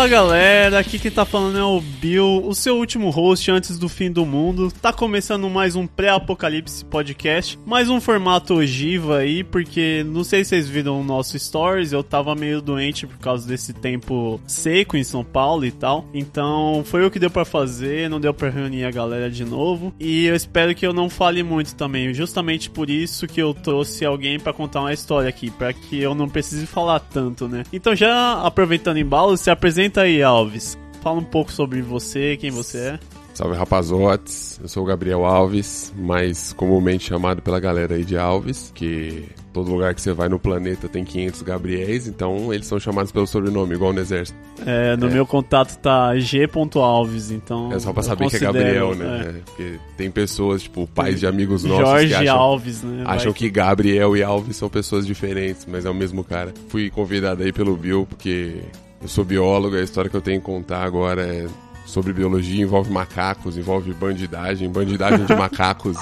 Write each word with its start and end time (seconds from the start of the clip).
Fala 0.00 0.08
galera, 0.08 0.78
aqui 0.78 0.98
quem 0.98 1.10
tá 1.10 1.26
falando 1.26 1.58
é 1.58 1.62
o 1.62 1.78
Bill, 1.78 2.42
o 2.46 2.54
seu 2.54 2.78
último 2.78 3.10
host 3.10 3.50
antes 3.50 3.78
do 3.78 3.86
fim 3.86 4.10
do 4.10 4.24
mundo. 4.24 4.72
Tá 4.72 4.94
começando 4.94 5.50
mais 5.50 5.76
um 5.76 5.86
pré-apocalipse 5.86 6.86
podcast, 6.86 7.58
mais 7.66 7.90
um 7.90 8.00
formato 8.00 8.54
ogiva 8.54 9.18
aí, 9.18 9.44
porque 9.44 10.02
não 10.06 10.24
sei 10.24 10.42
se 10.42 10.48
vocês 10.48 10.70
viram 10.70 10.98
o 10.98 11.04
nosso 11.04 11.38
stories, 11.38 11.92
eu 11.92 12.02
tava 12.02 12.34
meio 12.34 12.62
doente 12.62 13.06
por 13.06 13.18
causa 13.18 13.46
desse 13.46 13.74
tempo 13.74 14.40
seco 14.46 14.96
em 14.96 15.04
São 15.04 15.22
Paulo 15.22 15.66
e 15.66 15.70
tal. 15.70 16.06
Então 16.14 16.82
foi 16.86 17.04
o 17.04 17.10
que 17.10 17.18
deu 17.18 17.30
para 17.30 17.44
fazer, 17.44 18.08
não 18.08 18.18
deu 18.18 18.32
para 18.32 18.48
reunir 18.48 18.86
a 18.86 18.90
galera 18.90 19.30
de 19.30 19.44
novo. 19.44 19.92
E 20.00 20.24
eu 20.24 20.34
espero 20.34 20.74
que 20.74 20.86
eu 20.86 20.94
não 20.94 21.10
fale 21.10 21.42
muito 21.42 21.74
também, 21.74 22.14
justamente 22.14 22.70
por 22.70 22.88
isso 22.88 23.26
que 23.26 23.42
eu 23.42 23.52
trouxe 23.52 24.06
alguém 24.06 24.40
para 24.40 24.54
contar 24.54 24.80
uma 24.80 24.94
história 24.94 25.28
aqui, 25.28 25.50
para 25.50 25.74
que 25.74 26.00
eu 26.00 26.14
não 26.14 26.26
precise 26.26 26.64
falar 26.64 27.00
tanto, 27.00 27.46
né? 27.46 27.64
Então 27.70 27.94
já 27.94 28.40
aproveitando 28.40 28.96
embalo, 28.96 29.36
se 29.36 29.50
apresenta 29.50 29.89
aí, 29.98 30.22
Alves. 30.22 30.78
Fala 31.02 31.18
um 31.18 31.24
pouco 31.24 31.50
sobre 31.50 31.80
você, 31.80 32.36
quem 32.36 32.50
você 32.50 32.78
é. 32.78 33.00
Salve 33.32 33.56
rapazotes, 33.56 34.60
eu 34.60 34.68
sou 34.68 34.82
o 34.82 34.86
Gabriel 34.86 35.24
Alves, 35.24 35.94
mais 35.96 36.52
comumente 36.52 37.06
chamado 37.06 37.40
pela 37.40 37.58
galera 37.58 37.94
aí 37.94 38.04
de 38.04 38.18
Alves, 38.18 38.70
que 38.74 39.24
todo 39.52 39.70
lugar 39.70 39.94
que 39.94 40.02
você 40.02 40.12
vai 40.12 40.28
no 40.28 40.38
planeta 40.38 40.88
tem 40.88 41.04
500 41.04 41.42
Gabriéis, 41.42 42.06
então 42.06 42.52
eles 42.52 42.66
são 42.66 42.78
chamados 42.78 43.10
pelo 43.10 43.26
sobrenome, 43.26 43.74
igual 43.74 43.92
no 43.92 44.00
exército. 44.00 44.38
É, 44.66 44.96
no 44.96 45.06
é. 45.06 45.10
meu 45.10 45.26
contato 45.26 45.76
tá 45.78 46.14
g.alves, 46.18 47.30
então. 47.30 47.72
É 47.72 47.78
só 47.78 47.92
pra 47.92 48.02
saber 48.02 48.28
que 48.28 48.36
é 48.36 48.40
Gabriel, 48.40 48.94
né? 48.94 49.20
É. 49.28 49.32
Porque 49.44 49.78
tem 49.96 50.10
pessoas, 50.10 50.64
tipo, 50.64 50.86
pais 50.88 51.20
de 51.20 51.26
amigos 51.26 51.64
nossos. 51.64 51.88
Jorge 51.88 52.08
que 52.08 52.14
acham, 52.14 52.36
Alves, 52.36 52.82
né? 52.82 53.04
Acham 53.06 53.32
que 53.32 53.48
Gabriel 53.48 54.16
e 54.16 54.22
Alves 54.22 54.56
são 54.56 54.68
pessoas 54.68 55.06
diferentes, 55.06 55.66
mas 55.66 55.86
é 55.86 55.90
o 55.90 55.94
mesmo 55.94 56.22
cara. 56.22 56.52
Fui 56.68 56.90
convidado 56.90 57.42
aí 57.42 57.52
pelo 57.52 57.76
Bill, 57.76 58.06
porque 58.06 58.56
eu 59.00 59.08
sou 59.08 59.24
biólogo, 59.24 59.76
a 59.76 59.82
história 59.82 60.10
que 60.10 60.16
eu 60.16 60.20
tenho 60.20 60.40
que 60.40 60.46
contar 60.46 60.82
agora 60.82 61.22
é 61.22 61.46
sobre 61.86 62.12
biologia, 62.12 62.62
envolve 62.62 62.90
macacos, 62.90 63.56
envolve 63.56 63.92
bandidagem, 63.92 64.68
bandidagem 64.68 65.24
de 65.24 65.34
macacos 65.34 65.96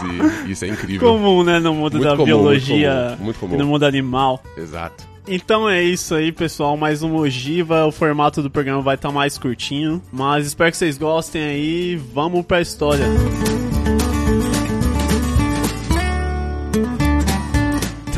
e 0.46 0.50
isso 0.52 0.64
é 0.64 0.68
incrível. 0.68 1.08
Comum, 1.08 1.42
né, 1.42 1.58
no 1.58 1.74
mundo 1.74 1.92
muito 1.92 2.04
da 2.04 2.12
comum, 2.12 2.24
biologia, 2.24 2.92
muito 2.92 3.10
comum, 3.10 3.24
muito 3.24 3.38
comum. 3.40 3.56
no 3.56 3.66
mundo 3.66 3.84
animal. 3.84 4.42
Exato. 4.56 5.06
Então 5.30 5.68
é 5.68 5.82
isso 5.82 6.14
aí, 6.14 6.32
pessoal. 6.32 6.74
Mais 6.76 7.02
um 7.02 7.14
Ogiva. 7.16 7.86
O 7.86 7.92
formato 7.92 8.42
do 8.42 8.50
programa 8.50 8.80
vai 8.80 8.94
estar 8.94 9.08
tá 9.08 9.14
mais 9.14 9.36
curtinho. 9.36 10.00
Mas 10.10 10.46
espero 10.46 10.70
que 10.70 10.76
vocês 10.78 10.96
gostem 10.96 11.42
aí. 11.42 11.96
Vamos 11.96 12.46
pra 12.46 12.62
história. 12.62 13.04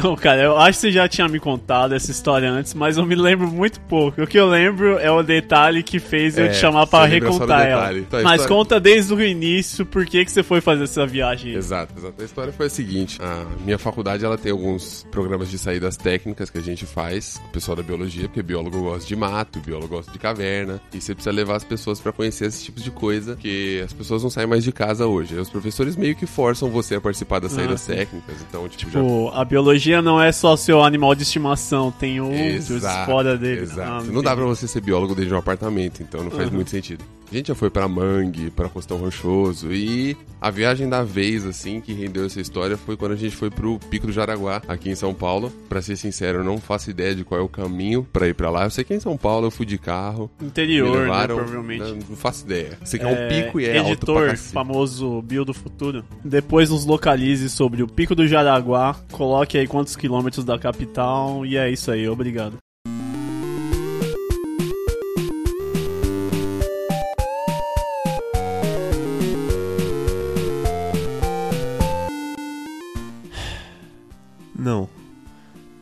Então, 0.01 0.17
cara, 0.17 0.43
eu 0.43 0.57
acho 0.57 0.79
que 0.79 0.87
você 0.87 0.93
já 0.93 1.07
tinha 1.07 1.29
me 1.29 1.39
contado 1.39 1.95
essa 1.95 2.11
história 2.11 2.51
antes, 2.51 2.73
mas 2.73 2.97
eu 2.97 3.05
me 3.05 3.15
lembro 3.15 3.47
muito 3.47 3.79
pouco. 3.83 4.23
O 4.23 4.27
que 4.27 4.39
eu 4.39 4.49
lembro 4.49 4.99
é 4.99 5.11
o 5.11 5.23
detalhe 5.23 5.83
que 5.83 5.99
fez 5.99 6.39
eu 6.39 6.47
te 6.47 6.53
é, 6.53 6.55
chamar 6.55 6.87
para 6.87 7.05
recontar 7.05 7.67
ela. 7.67 7.93
Então, 7.93 8.23
mas 8.23 8.41
história... 8.41 8.49
conta 8.49 8.81
desde 8.81 9.13
o 9.13 9.23
início 9.23 9.85
por 9.85 10.07
que, 10.07 10.25
que 10.25 10.33
você 10.33 10.43
foi 10.43 10.63
fazer 10.63 10.85
essa 10.85 11.07
viagem. 11.07 11.53
Exato, 11.53 11.93
exato. 11.99 12.15
A 12.19 12.25
história 12.25 12.51
foi 12.51 12.67
a 12.67 12.71
seguinte: 12.71 13.19
a 13.21 13.45
minha 13.63 13.79
faculdade 13.79 14.25
ela 14.25 14.39
tem 14.39 14.53
alguns 14.53 15.07
programas 15.11 15.51
de 15.51 15.59
saídas 15.59 15.99
técnicas 15.99 16.49
que 16.49 16.57
a 16.57 16.63
gente 16.63 16.87
faz 16.87 17.37
com 17.37 17.49
o 17.49 17.51
pessoal 17.51 17.77
da 17.77 17.83
biologia, 17.83 18.27
porque 18.27 18.43
biólogo 18.43 18.81
gosta 18.81 19.07
de 19.07 19.15
mato, 19.15 19.61
biólogo 19.61 19.97
gosta 19.97 20.11
de 20.11 20.19
caverna, 20.19 20.81
e 20.95 21.01
você 21.01 21.15
precisa 21.15 21.35
levar 21.35 21.57
as 21.57 21.65
pessoas 21.65 22.01
para 22.01 22.11
conhecer 22.11 22.47
esse 22.47 22.65
tipo 22.65 22.81
de 22.81 22.91
coisa, 22.91 23.37
que 23.37 23.83
as 23.85 23.93
pessoas 23.93 24.23
não 24.23 24.31
saem 24.31 24.47
mais 24.47 24.65
de 24.65 24.73
casa 24.73 25.07
hoje. 25.07 25.35
Os 25.35 25.51
professores 25.51 25.95
meio 25.95 26.17
que 26.17 26.25
forçam 26.25 26.71
você 26.71 26.95
a 26.95 27.01
participar 27.03 27.39
das 27.39 27.53
saídas 27.53 27.85
ah, 27.85 27.95
técnicas, 27.95 28.37
então, 28.49 28.67
tipo, 28.67 28.91
tipo 28.91 29.31
já... 29.31 29.41
a 29.41 29.45
biologia 29.45 29.90
biologia 29.91 30.03
não 30.03 30.23
é 30.23 30.31
só 30.31 30.57
seu 30.57 30.83
animal 30.83 31.15
de 31.15 31.23
estimação, 31.23 31.91
tem 31.91 32.21
outros 32.21 32.71
exato, 32.71 33.11
fora 33.11 33.37
dele. 33.37 33.63
Exato. 33.63 34.05
Ah, 34.09 34.13
não 34.13 34.23
dá 34.23 34.35
pra 34.37 34.45
você 34.45 34.69
ser 34.69 34.81
biólogo 34.81 35.15
dentro 35.15 35.29
de 35.29 35.35
um 35.35 35.39
apartamento, 35.39 36.03
então 36.03 36.23
não 36.23 36.31
faz 36.31 36.49
uhum. 36.49 36.55
muito 36.55 36.71
sentido. 36.71 37.05
A 37.31 37.35
gente 37.35 37.47
já 37.47 37.55
foi 37.55 37.71
para 37.71 37.87
Mangue, 37.87 38.51
para 38.51 38.69
Costão 38.69 38.99
Rochoso 38.99 39.73
e 39.73 40.17
a 40.41 40.51
viagem 40.51 40.89
da 40.89 41.05
vez, 41.05 41.47
assim, 41.47 41.81
que 41.81 41.93
rendeu 41.93 42.25
essa 42.25 42.41
história 42.41 42.77
foi 42.77 42.97
quando 42.97 43.13
a 43.13 43.17
gente 43.17 43.37
foi 43.37 43.51
pro 43.51 43.79
Pico 43.89 44.09
do 44.09 44.13
Jaraguá, 44.13 44.61
aqui 44.67 44.91
em 44.91 44.97
São 44.97 45.15
Paulo. 45.15 45.53
Para 45.69 45.81
ser 45.81 45.95
sincero, 45.97 46.39
eu 46.39 46.45
não 46.45 46.59
faço 46.59 46.91
ideia 46.91 47.15
de 47.15 47.23
qual 47.23 47.41
é 47.41 47.45
o 47.45 47.49
caminho 47.49 48.03
para 48.13 48.27
ir 48.27 48.35
para 48.35 48.51
lá. 48.51 48.65
Eu 48.65 48.71
sei 48.71 48.83
que 48.83 48.93
é 48.93 48.97
em 48.97 49.01
São 49.01 49.17
Paulo 49.17 49.47
eu 49.47 49.51
fui 49.51 49.65
de 49.65 49.79
carro. 49.79 50.29
Interior, 50.43 50.91
né, 50.91 51.03
levaram, 51.03 51.37
né, 51.37 51.43
provavelmente. 51.43 51.85
Não, 51.85 51.95
não, 52.09 52.17
faço 52.17 52.45
ideia. 52.45 52.77
Sei 52.85 52.99
que 52.99 53.07
é, 53.07 53.09
é 53.09 53.13
um 53.13 53.29
pico 53.29 53.61
e 53.61 53.67
é 53.67 53.79
editor, 53.79 54.37
famoso 54.37 55.23
Bio 55.23 55.45
do 55.45 55.55
Futuro. 55.55 56.05
Depois 56.25 56.69
nos 56.71 56.85
localize 56.85 57.49
sobre 57.49 57.81
o 57.83 57.87
Pico 57.87 58.17
do 58.17 58.27
Jaraguá, 58.27 58.97
coloque 59.13 59.57
aí 59.57 59.69
quantos 59.69 59.95
quilômetros 59.95 60.45
da 60.45 60.59
capital 60.59 61.47
e 61.47 61.57
é 61.57 61.71
isso 61.71 61.93
aí. 61.93 62.09
Obrigado. 62.09 62.59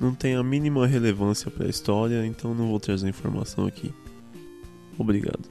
Não 0.01 0.15
tem 0.15 0.35
a 0.35 0.43
mínima 0.43 0.87
relevância 0.87 1.51
para 1.51 1.67
a 1.67 1.69
história, 1.69 2.25
então 2.25 2.55
não 2.55 2.69
vou 2.69 2.79
trazer 2.79 3.09
informação 3.09 3.67
aqui. 3.67 3.93
Obrigado. 4.97 5.49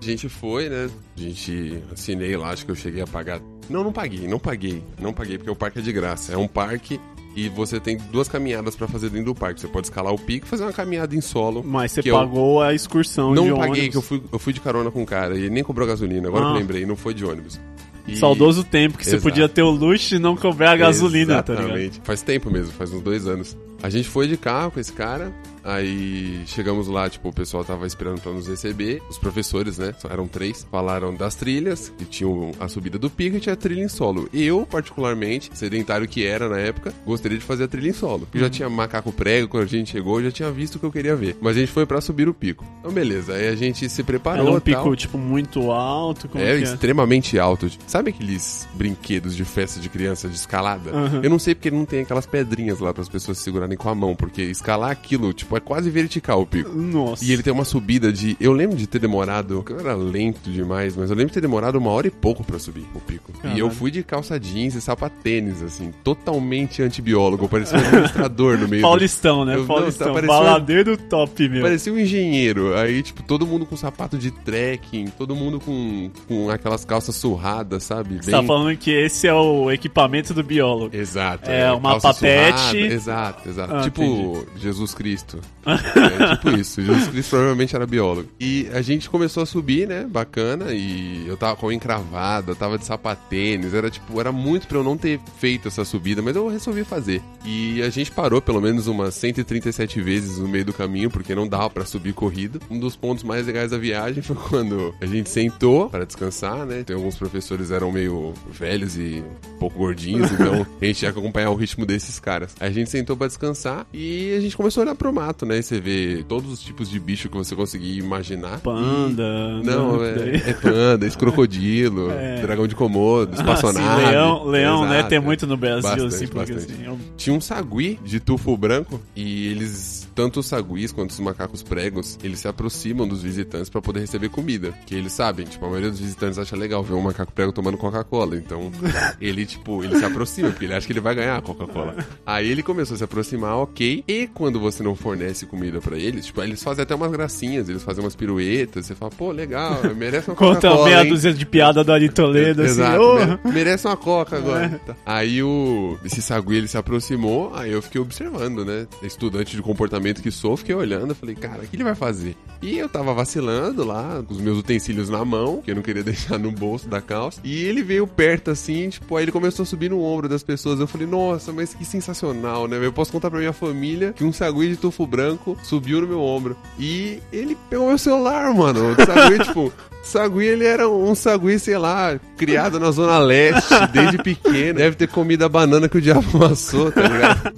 A 0.00 0.04
gente 0.04 0.28
foi, 0.28 0.68
né? 0.68 0.90
A 1.16 1.20
gente 1.20 1.82
assinei 1.92 2.36
lá, 2.36 2.50
acho 2.50 2.64
que 2.64 2.70
eu 2.70 2.74
cheguei 2.74 3.02
a 3.02 3.06
pagar. 3.06 3.40
Não, 3.70 3.84
não 3.84 3.92
paguei, 3.92 4.26
não 4.26 4.38
paguei. 4.38 4.82
Não 4.98 5.12
paguei 5.12 5.38
porque 5.38 5.50
o 5.50 5.56
parque 5.56 5.78
é 5.78 5.82
de 5.82 5.92
graça. 5.92 6.32
É 6.32 6.36
um 6.36 6.48
parque 6.48 7.00
e 7.34 7.48
você 7.48 7.80
tem 7.80 7.96
duas 8.10 8.28
caminhadas 8.28 8.76
para 8.76 8.86
fazer 8.86 9.10
dentro 9.10 9.26
do 9.26 9.34
parque. 9.34 9.60
Você 9.60 9.68
pode 9.68 9.86
escalar 9.86 10.12
o 10.12 10.18
pico 10.18 10.46
e 10.46 10.48
fazer 10.48 10.64
uma 10.64 10.72
caminhada 10.72 11.14
em 11.14 11.20
solo. 11.20 11.62
Mas 11.64 11.92
você 11.92 12.02
pagou 12.02 12.60
eu... 12.60 12.68
a 12.68 12.74
excursão 12.74 13.32
não 13.32 13.44
de 13.44 13.50
paguei, 13.50 13.66
ônibus. 13.70 13.88
que 13.90 13.96
eu 13.96 14.02
fui, 14.02 14.22
eu 14.32 14.38
fui 14.38 14.52
de 14.52 14.60
carona 14.60 14.90
com 14.90 15.02
o 15.02 15.06
cara 15.06 15.34
e 15.34 15.42
ele 15.42 15.50
nem 15.50 15.64
cobrou 15.64 15.86
gasolina. 15.86 16.28
Agora 16.28 16.44
ah. 16.44 16.48
que 16.48 16.54
eu 16.56 16.60
lembrei, 16.60 16.84
não 16.84 16.96
foi 16.96 17.14
de 17.14 17.24
ônibus. 17.24 17.60
E... 18.06 18.16
Saudoso 18.16 18.64
tempo 18.64 18.98
que 18.98 19.04
Exato. 19.04 19.22
você 19.22 19.22
podia 19.22 19.48
ter 19.48 19.62
o 19.62 19.70
luxo 19.70 20.08
de 20.08 20.18
não 20.18 20.36
cobrar 20.36 20.72
a 20.72 20.76
gasolina, 20.76 21.34
Exatamente. 21.34 21.68
tá 21.68 21.76
ligado? 21.76 22.00
Faz 22.04 22.22
tempo 22.22 22.50
mesmo, 22.50 22.72
faz 22.72 22.92
uns 22.92 23.00
dois 23.00 23.26
anos. 23.26 23.56
A 23.82 23.90
gente 23.90 24.08
foi 24.08 24.28
de 24.28 24.36
carro 24.36 24.70
com 24.70 24.78
esse 24.78 24.92
cara, 24.92 25.32
aí 25.64 26.42
chegamos 26.46 26.86
lá, 26.86 27.08
tipo, 27.10 27.28
o 27.28 27.32
pessoal 27.32 27.64
tava 27.64 27.86
esperando 27.86 28.20
para 28.20 28.32
nos 28.32 28.46
receber. 28.46 29.02
Os 29.10 29.18
professores, 29.18 29.78
né, 29.78 29.92
eram 30.08 30.28
três, 30.28 30.66
falaram 30.70 31.12
das 31.12 31.34
trilhas, 31.34 31.92
que 31.98 32.04
tinham 32.04 32.52
a 32.60 32.68
subida 32.68 32.96
do 32.98 33.10
pico 33.10 33.36
e 33.36 33.40
tinha 33.40 33.54
a 33.54 33.56
trilha 33.56 33.82
em 33.82 33.88
solo. 33.88 34.28
Eu, 34.32 34.64
particularmente, 34.64 35.50
sedentário 35.52 36.06
que 36.06 36.24
era 36.24 36.48
na 36.48 36.58
época, 36.58 36.94
gostaria 37.04 37.38
de 37.38 37.44
fazer 37.44 37.64
a 37.64 37.68
trilha 37.68 37.90
em 37.90 37.92
solo. 37.92 38.28
Já 38.32 38.48
tinha 38.48 38.68
macaco 38.68 39.12
prego, 39.12 39.48
quando 39.48 39.64
a 39.64 39.66
gente 39.66 39.90
chegou, 39.90 40.22
já 40.22 40.30
tinha 40.30 40.50
visto 40.50 40.76
o 40.76 40.78
que 40.78 40.86
eu 40.86 40.92
queria 40.92 41.16
ver. 41.16 41.36
Mas 41.40 41.56
a 41.56 41.60
gente 41.60 41.72
foi 41.72 41.84
para 41.84 42.00
subir 42.00 42.28
o 42.28 42.34
pico. 42.34 42.64
Então, 42.78 42.92
beleza, 42.92 43.34
aí 43.34 43.48
a 43.48 43.56
gente 43.56 43.88
se 43.88 44.02
preparou. 44.04 44.46
Era 44.46 44.56
um 44.56 44.60
pico, 44.60 44.82
tal. 44.82 44.96
tipo, 44.96 45.18
muito 45.18 45.72
alto? 45.72 46.28
Como 46.28 46.42
é, 46.42 46.52
é, 46.52 46.60
extremamente 46.60 47.36
alto. 47.36 47.68
Sabe 47.86 48.10
aqueles 48.10 48.68
brinquedos 48.74 49.34
de 49.34 49.44
festa 49.44 49.80
de 49.80 49.88
criança 49.88 50.28
de 50.28 50.36
escalada? 50.36 50.92
Uhum. 50.92 51.20
Eu 51.22 51.30
não 51.30 51.38
sei 51.38 51.54
porque 51.54 51.70
não 51.70 51.84
tem 51.84 52.02
aquelas 52.02 52.26
pedrinhas 52.26 52.78
lá 52.78 52.92
para 52.92 53.02
as 53.02 53.08
pessoas 53.08 53.38
segurarem 53.38 53.71
com 53.76 53.88
a 53.88 53.94
mão, 53.94 54.14
porque 54.14 54.42
escalar 54.42 54.90
aquilo, 54.90 55.32
tipo, 55.32 55.56
é 55.56 55.60
quase 55.60 55.90
vertical 55.90 56.42
o 56.42 56.46
pico. 56.46 56.70
Nossa. 56.70 57.24
E 57.24 57.32
ele 57.32 57.42
tem 57.42 57.52
uma 57.52 57.64
subida 57.64 58.12
de. 58.12 58.36
Eu 58.40 58.52
lembro 58.52 58.76
de 58.76 58.86
ter 58.86 58.98
demorado. 58.98 59.64
Eu 59.68 59.80
era 59.80 59.94
lento 59.94 60.50
demais, 60.50 60.96
mas 60.96 61.10
eu 61.10 61.16
lembro 61.16 61.28
de 61.30 61.34
ter 61.34 61.40
demorado 61.40 61.76
uma 61.76 61.90
hora 61.90 62.06
e 62.06 62.10
pouco 62.10 62.44
para 62.44 62.58
subir 62.58 62.86
o 62.94 63.00
pico. 63.00 63.32
Caramba. 63.32 63.56
E 63.56 63.60
eu 63.60 63.70
fui 63.70 63.90
de 63.90 64.02
calça 64.02 64.38
jeans 64.38 64.74
e 64.74 64.80
sapatênis, 64.80 65.62
assim, 65.62 65.92
totalmente 66.04 66.82
antibiólogo. 66.82 67.48
Parecia 67.48 67.78
um 67.78 67.80
administrador 67.80 68.58
no 68.58 68.68
meio. 68.68 68.82
Paulistão, 68.82 69.44
né? 69.44 69.56
Eu, 69.56 69.66
Paulistão. 69.66 70.08
Não, 70.08 70.14
parecia... 70.14 70.36
Baladeiro 70.36 70.96
top, 70.96 71.48
meu. 71.48 71.62
Parecia 71.62 71.92
um 71.92 71.98
engenheiro. 71.98 72.76
Aí, 72.76 73.02
tipo, 73.02 73.22
todo 73.22 73.46
mundo 73.46 73.66
com 73.66 73.76
sapato 73.76 74.18
de 74.18 74.30
trekking, 74.30 75.06
todo 75.18 75.34
mundo 75.34 75.60
com, 75.60 76.10
com 76.28 76.50
aquelas 76.50 76.84
calças 76.84 77.16
surradas, 77.16 77.84
sabe? 77.84 78.16
Você 78.22 78.30
tá 78.30 78.42
falando 78.42 78.76
que 78.76 78.90
esse 78.90 79.26
é 79.26 79.34
o 79.34 79.70
equipamento 79.70 80.34
do 80.34 80.42
biólogo. 80.42 80.94
Exato. 80.96 81.50
É, 81.50 81.62
é 81.62 81.72
uma 81.72 82.00
papete. 82.00 82.58
Surrada. 82.58 82.78
Exato, 82.78 83.48
exato. 83.48 83.61
Ah, 83.70 83.82
tipo 83.82 84.02
entendi. 84.02 84.60
Jesus 84.60 84.94
Cristo. 84.94 85.40
é 85.64 86.36
tipo 86.36 86.50
isso. 86.56 86.82
Jesus 86.82 87.08
Cristo 87.08 87.30
provavelmente 87.30 87.74
era 87.74 87.86
biólogo. 87.86 88.28
E 88.38 88.68
a 88.72 88.82
gente 88.82 89.08
começou 89.08 89.42
a 89.42 89.46
subir, 89.46 89.86
né? 89.86 90.06
Bacana. 90.08 90.72
E 90.72 91.24
eu 91.26 91.36
tava 91.36 91.56
com 91.56 91.68
a 91.68 91.74
encravada, 91.74 92.54
tava 92.54 92.78
de 92.78 92.84
sapatênis. 92.84 93.74
Era 93.74 93.90
tipo, 93.90 94.20
era 94.20 94.32
muito 94.32 94.66
pra 94.66 94.78
eu 94.78 94.84
não 94.84 94.96
ter 94.96 95.20
feito 95.38 95.68
essa 95.68 95.84
subida, 95.84 96.22
mas 96.22 96.36
eu 96.36 96.48
resolvi 96.48 96.84
fazer. 96.84 97.22
E 97.44 97.82
a 97.82 97.90
gente 97.90 98.10
parou 98.10 98.40
pelo 98.40 98.60
menos 98.60 98.86
umas 98.86 99.14
137 99.14 100.00
vezes 100.00 100.38
no 100.38 100.48
meio 100.48 100.64
do 100.64 100.72
caminho, 100.72 101.10
porque 101.10 101.34
não 101.34 101.48
dava 101.48 101.70
para 101.70 101.84
subir 101.84 102.12
corrido. 102.12 102.60
Um 102.70 102.78
dos 102.78 102.96
pontos 102.96 103.24
mais 103.24 103.46
legais 103.46 103.70
da 103.70 103.78
viagem 103.78 104.22
foi 104.22 104.36
quando 104.36 104.94
a 105.00 105.06
gente 105.06 105.30
sentou 105.30 105.88
para 105.88 106.04
descansar, 106.04 106.66
né? 106.66 106.82
Tem 106.84 106.96
alguns 106.96 107.16
professores 107.16 107.70
eram 107.70 107.90
meio 107.92 108.34
velhos 108.50 108.96
e 108.96 109.22
um 109.54 109.58
pouco 109.58 109.78
gordinhos, 109.78 110.30
então 110.32 110.66
a 110.80 110.84
gente 110.84 110.98
tinha 110.98 111.12
que 111.12 111.18
acompanhar 111.18 111.50
o 111.50 111.54
ritmo 111.54 111.86
desses 111.86 112.18
caras. 112.18 112.54
A 112.60 112.70
gente 112.70 112.90
sentou 112.90 113.16
para 113.16 113.26
descansar 113.28 113.51
E 113.92 114.34
a 114.36 114.40
gente 114.40 114.56
começou 114.56 114.82
a 114.82 114.84
olhar 114.84 114.94
pro 114.94 115.12
mato, 115.12 115.46
né? 115.46 115.58
E 115.58 115.62
você 115.62 115.80
vê 115.80 116.24
todos 116.28 116.52
os 116.52 116.60
tipos 116.60 116.88
de 116.88 116.98
bicho 116.98 117.28
que 117.28 117.36
você 117.36 117.54
conseguir 117.54 117.98
imaginar. 117.98 118.60
Panda. 118.60 119.22
E... 119.62 119.66
Não, 119.66 120.04
é, 120.04 120.36
é, 120.36 120.52
panda, 120.54 121.06
esse 121.06 121.16
crocodilo, 121.16 122.10
é. 122.12 122.40
dragão 122.40 122.66
de 122.66 122.74
Komodo, 122.74 123.34
espaçonave. 123.34 124.04
Ah, 124.04 124.10
leão, 124.10 124.44
leão 124.44 124.86
né? 124.86 125.02
Tem 125.02 125.20
muito 125.20 125.46
no 125.46 125.56
Brasil, 125.56 125.82
bastante, 125.82 126.14
assim, 126.14 126.26
porque 126.26 126.52
assim... 126.52 126.84
É 126.84 126.96
Tinha 127.16 127.36
um 127.36 127.40
sagui 127.40 127.98
de 128.04 128.20
tufo 128.20 128.56
branco 128.56 129.00
e 129.14 129.48
eles 129.48 130.02
tanto 130.14 130.40
os 130.40 130.46
saguis 130.46 130.92
quanto 130.92 131.10
os 131.10 131.20
macacos 131.20 131.62
pregos, 131.62 132.18
eles 132.22 132.40
se 132.40 132.48
aproximam 132.48 133.06
dos 133.06 133.22
visitantes 133.22 133.68
para 133.68 133.80
poder 133.80 134.00
receber 134.00 134.28
comida. 134.28 134.72
Que 134.86 134.94
eles 134.94 135.12
sabem, 135.12 135.46
tipo, 135.46 135.64
a 135.64 135.68
maioria 135.68 135.90
dos 135.90 136.00
visitantes 136.00 136.38
acha 136.38 136.56
legal 136.56 136.82
ver 136.82 136.94
um 136.94 137.00
macaco 137.00 137.32
prego 137.32 137.52
tomando 137.52 137.76
Coca-Cola. 137.76 138.36
Então, 138.36 138.70
ele, 139.20 139.46
tipo, 139.46 139.82
ele 139.82 139.98
se 139.98 140.04
aproxima, 140.04 140.50
porque 140.50 140.66
ele 140.66 140.74
acha 140.74 140.86
que 140.86 140.92
ele 140.92 141.00
vai 141.00 141.14
ganhar 141.14 141.36
a 141.36 141.42
Coca-Cola. 141.42 141.96
Aí 142.24 142.48
ele 142.48 142.62
começou 142.62 142.94
a 142.94 142.98
se 142.98 143.04
aproximar, 143.04 143.41
ok. 143.50 144.04
E 144.06 144.26
quando 144.28 144.60
você 144.60 144.82
não 144.82 144.94
fornece 144.94 145.46
comida 145.46 145.80
para 145.80 145.96
eles, 145.98 146.26
tipo, 146.26 146.42
eles 146.42 146.62
fazem 146.62 146.82
até 146.82 146.94
umas 146.94 147.10
gracinhas, 147.10 147.68
eles 147.68 147.82
fazem 147.82 148.04
umas 148.04 148.14
piruetas. 148.14 148.86
Você 148.86 148.94
fala, 148.94 149.10
pô, 149.10 149.30
legal, 149.30 149.80
merece 149.96 150.28
uma 150.28 150.36
Coca-Cola. 150.36 150.76
Conta 150.76 150.84
meia 150.84 151.04
dúzia 151.04 151.32
de 151.32 151.46
piada 151.46 151.84
do 151.84 151.92
Ari 151.92 152.08
Toledo, 152.08 152.62
assim. 152.62 152.72
Exato, 152.72 153.02
oh. 153.44 153.48
merece 153.48 153.86
uma 153.86 153.96
Coca 153.96 154.36
agora. 154.36 154.62
É. 154.82 154.94
Aí 155.04 155.42
o, 155.42 155.98
esse 156.04 156.22
sagui, 156.22 156.56
ele 156.56 156.68
se 156.68 156.76
aproximou, 156.76 157.54
aí 157.54 157.72
eu 157.72 157.82
fiquei 157.82 158.00
observando, 158.00 158.64
né? 158.64 158.86
Estudante 159.02 159.54
de 159.56 159.62
comportamento 159.62 160.22
que 160.22 160.30
sou, 160.30 160.56
fiquei 160.56 160.74
olhando, 160.74 161.14
falei, 161.14 161.34
cara, 161.34 161.62
o 161.62 161.66
que 161.66 161.76
ele 161.76 161.84
vai 161.84 161.94
fazer? 161.94 162.36
E 162.62 162.78
eu 162.78 162.88
tava 162.88 163.12
vacilando 163.12 163.84
lá, 163.84 164.22
com 164.26 164.32
os 164.32 164.40
meus 164.40 164.58
utensílios 164.58 165.08
na 165.08 165.24
mão, 165.24 165.60
que 165.62 165.70
eu 165.70 165.74
não 165.74 165.82
queria 165.82 166.02
deixar 166.02 166.38
no 166.38 166.50
bolso 166.50 166.88
da 166.88 167.00
calça. 167.00 167.40
E 167.42 167.64
ele 167.64 167.82
veio 167.82 168.06
perto 168.06 168.50
assim, 168.50 168.88
tipo, 168.88 169.16
aí 169.16 169.24
ele 169.24 169.32
começou 169.32 169.64
a 169.64 169.66
subir 169.66 169.90
no 169.90 170.00
ombro 170.00 170.28
das 170.28 170.42
pessoas. 170.42 170.78
Eu 170.78 170.86
falei, 170.86 171.06
nossa, 171.06 171.52
mas 171.52 171.74
que 171.74 171.84
sensacional, 171.84 172.68
né? 172.68 172.78
Eu 172.84 172.92
posso 172.92 173.10
contar 173.10 173.30
pra 173.32 173.40
minha 173.40 173.52
família 173.52 174.12
que 174.12 174.24
um 174.24 174.32
sagui 174.32 174.68
de 174.68 174.76
tufo 174.76 175.06
branco 175.06 175.56
subiu 175.62 176.00
no 176.02 176.06
meu 176.06 176.20
ombro. 176.20 176.56
E 176.78 177.18
ele 177.32 177.56
pegou 177.68 177.88
meu 177.88 177.98
celular, 177.98 178.52
mano. 178.54 178.92
O 178.92 179.06
sagui, 179.06 179.38
tipo, 179.44 179.72
Sagui, 180.02 180.46
ele 180.46 180.64
era 180.64 180.88
um 180.88 181.14
sagui, 181.14 181.60
sei 181.60 181.78
lá, 181.78 182.18
criado 182.36 182.80
na 182.80 182.90
Zona 182.90 183.18
Leste, 183.18 183.72
desde 183.92 184.18
pequeno. 184.18 184.74
Deve 184.82 184.96
ter 184.96 185.06
comido 185.06 185.44
a 185.44 185.48
banana 185.48 185.88
que 185.88 185.96
o 185.96 186.00
diabo 186.00 186.26
amassou, 186.34 186.90
tá 186.90 187.02
ligado? 187.02 187.52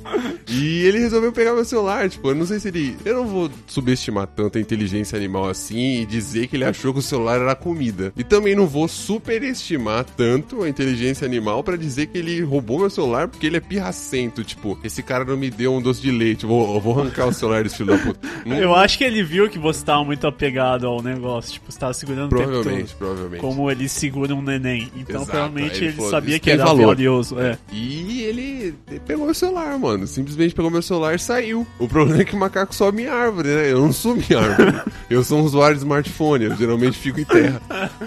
E 0.49 0.83
ele 0.83 0.99
resolveu 0.99 1.33
pegar 1.33 1.53
meu 1.53 1.65
celular, 1.65 2.09
tipo, 2.09 2.29
eu 2.29 2.35
não 2.35 2.47
sei 2.47 2.61
se 2.61 2.69
ele. 2.69 2.97
Eu 3.05 3.17
não 3.17 3.27
vou 3.27 3.51
subestimar 3.67 4.27
tanto 4.27 4.59
a 4.59 4.61
inteligência 4.61 5.17
animal 5.17 5.49
assim 5.49 6.01
e 6.01 6.07
dizer 6.07 6.47
que 6.47 6.57
ele 6.57 6.65
achou 6.65 6.93
que 6.93 6.99
o 6.99 7.03
celular 7.03 7.41
era 7.41 7.55
comida. 7.55 8.13
E 8.17 8.25
também 8.25 8.55
não 8.55 8.67
vou 8.67 8.87
superestimar 8.89 10.05
tanto 10.05 10.63
a 10.63 10.69
inteligência 10.69 11.25
animal 11.25 11.63
para 11.63 11.77
dizer 11.77 12.07
que 12.07 12.19
ele 12.19 12.41
roubou 12.43 12.81
meu 12.81 12.91
celular 12.91 13.29
porque 13.29 13.47
ele 13.47 13.57
é 13.57 13.61
pirracento. 13.61 14.45
Tipo, 14.45 14.79
esse 14.85 15.03
cara 15.03 15.25
não 15.25 15.37
me 15.37 15.51
deu 15.51 15.75
um 15.75 15.81
doce 15.81 16.01
de 16.01 16.11
leite, 16.11 16.47
vou, 16.47 16.81
vou 16.81 17.01
arrancar 17.01 17.27
o 17.27 17.33
celular 17.33 17.63
desse 17.63 17.77
filho 17.77 17.97
da 17.97 17.99
puta. 17.99 18.29
Não... 18.45 18.57
Eu 18.57 18.75
acho 18.75 18.99
que 18.99 19.05
ele 19.05 19.23
viu 19.23 19.49
que 19.49 19.59
você 19.59 19.83
tava 19.83 20.05
muito 20.05 20.27
apegado 20.27 20.87
ao 20.87 21.03
negócio, 21.03 21.55
tipo, 21.55 21.73
você 21.73 21.79
tava 21.79 21.95
segurando 21.95 22.29
Provavelmente, 22.29 22.95
provavelmente. 22.95 23.41
Como 23.41 23.71
ele 23.71 23.89
segura 23.89 24.35
um 24.35 24.43
neném. 24.43 24.91
Então, 24.95 25.23
Exato. 25.23 25.31
provavelmente 25.31 25.85
ele, 25.85 25.95
ele 25.99 26.11
sabia 26.11 26.39
que 26.39 26.51
era 26.51 26.65
valor. 26.65 26.89
valioso. 26.89 27.41
É. 27.41 27.57
E 27.73 28.23
ele, 28.23 28.75
pegou 29.07 29.25
meu 29.25 29.35
celular, 29.35 29.79
mano. 29.79 30.07
Simplesmente 30.07 30.34
pegou 30.37 30.71
meu 30.71 30.83
celular 30.83 31.15
e 31.15 31.19
saiu. 31.19 31.67
O 31.79 31.89
problema 31.89 32.23
é 32.23 32.25
que 32.25 32.35
o 32.35 32.39
macaco 32.39 32.75
sobe 32.75 33.03
em 33.03 33.07
árvore, 33.07 33.49
né? 33.49 33.73
Eu 33.73 33.81
não 33.81 33.93
subi 33.93 34.25
em 34.31 34.35
árvore. 34.35 34.81
eu 35.11 35.23
sou 35.25 35.39
um 35.39 35.43
usuário 35.43 35.77
de 35.77 35.83
smartphone, 35.83 36.45
eu 36.45 36.57
geralmente 36.57 36.99
fico 36.99 37.21
em 37.21 37.25
terra. 37.25 37.61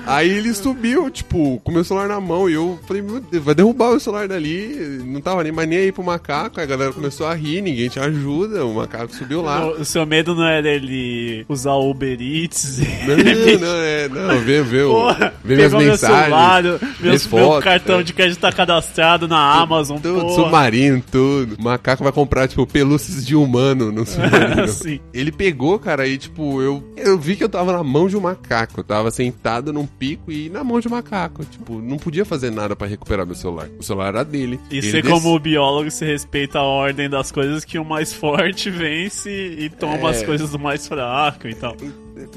Aí 0.06 0.29
ele 0.29 0.53
subiu, 0.53 1.09
tipo, 1.09 1.59
com 1.63 1.71
meu 1.71 1.83
celular 1.83 2.07
na 2.07 2.19
mão. 2.19 2.50
E 2.50 2.53
eu 2.53 2.79
falei, 2.88 3.01
meu 3.01 3.19
Deus, 3.19 3.44
vai 3.44 3.56
derrubar 3.56 3.89
o 3.89 4.00
celular 4.00 4.27
dali. 4.27 5.01
Não 5.06 5.21
tava 5.21 5.44
nem 5.44 5.51
mais 5.51 5.68
nem 5.68 5.79
aí 5.79 5.91
pro 5.91 6.03
macaco. 6.03 6.59
Aí 6.59 6.65
a 6.65 6.69
galera 6.69 6.94
começou 6.94 7.27
a 7.27 7.33
rir, 7.33 7.62
ninguém 7.62 7.89
te 7.89 8.00
ajuda. 8.00 8.65
O 8.65 8.75
macaco 8.75 9.13
subiu 9.15 9.41
lá. 9.41 9.65
O, 9.65 9.81
o 9.81 9.85
seu 9.85 10.06
medo 10.06 10.35
não 10.35 10.45
era 10.45 10.68
ele 10.69 11.45
usar 11.47 11.74
o 11.74 11.89
Uber 11.89 12.18
Eats? 12.19 12.79
Não, 13.07 13.18
não, 13.59 13.75
é, 13.77 14.09
não, 14.09 14.39
vê, 14.39 14.62
vê, 14.62 14.83
porra, 14.83 15.33
vê 15.44 15.56
minhas 15.56 15.74
mensagens. 15.74 16.24
Celular, 16.24 16.63
meus, 17.00 17.25
fotos, 17.25 17.50
meu 17.50 17.62
cartão 17.62 18.00
é. 18.00 18.03
de 18.03 18.13
crédito 18.13 18.39
tá 18.39 18.51
cadastrado 18.51 19.27
na 19.27 19.38
Amazon, 19.62 19.97
Tudo, 19.97 20.21
porra. 20.21 20.35
submarino, 20.35 21.03
tudo. 21.12 21.56
O 21.59 21.63
macaco 21.63 22.03
vai 22.03 22.12
comprar, 22.18 22.48
tipo, 22.48 22.66
pelúcias 22.66 23.24
de 23.24 23.36
humano 23.36 23.92
no 23.92 24.04
submarino. 24.08 24.68
Sim. 24.69 25.00
Ele 25.14 25.31
pegou, 25.31 25.78
cara, 25.78 26.02
aí, 26.02 26.18
tipo, 26.18 26.60
eu, 26.64 26.84
eu 26.98 27.16
vi 27.16 27.36
que 27.36 27.44
eu 27.44 27.50
tava 27.50 27.72
na 27.72 27.84
mão 27.84 28.08
de 28.08 28.18
um 28.18 28.22
macaco. 28.22 28.80
Eu 28.80 28.84
tava 28.84 29.12
sentado 29.12 29.72
num 29.72 29.86
pico 29.86 30.31
e 30.31 30.50
na 30.50 30.64
mão 30.64 30.80
de 30.80 30.88
um 30.88 30.92
macaco. 30.92 31.46
Tipo, 31.46 31.80
não 31.80 31.98
podia 31.98 32.25
fazer 32.25 32.50
nada 32.50 32.75
para 32.75 32.88
recuperar 32.88 33.24
meu 33.24 33.36
celular. 33.36 33.69
O 33.78 33.84
celular 33.84 34.08
era 34.08 34.25
dele. 34.25 34.60
E 34.72 34.81
você, 34.81 35.00
des... 35.00 35.12
como 35.12 35.38
biólogo, 35.38 35.92
você 35.92 36.06
respeita 36.06 36.58
a 36.58 36.64
ordem 36.64 37.08
das 37.08 37.31
coisas 37.31 37.64
que 37.64 37.78
o 37.78 37.86
mais 37.86 38.12
forte 38.12 38.70
vence 38.72 39.30
e 39.30 39.70
toma 39.70 40.08
é... 40.08 40.12
as 40.12 40.24
coisas 40.24 40.50
do 40.50 40.58
mais 40.58 40.88
fraco 40.88 41.48
e 41.48 41.54
tal. 41.54 41.75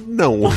Não. 0.06 0.40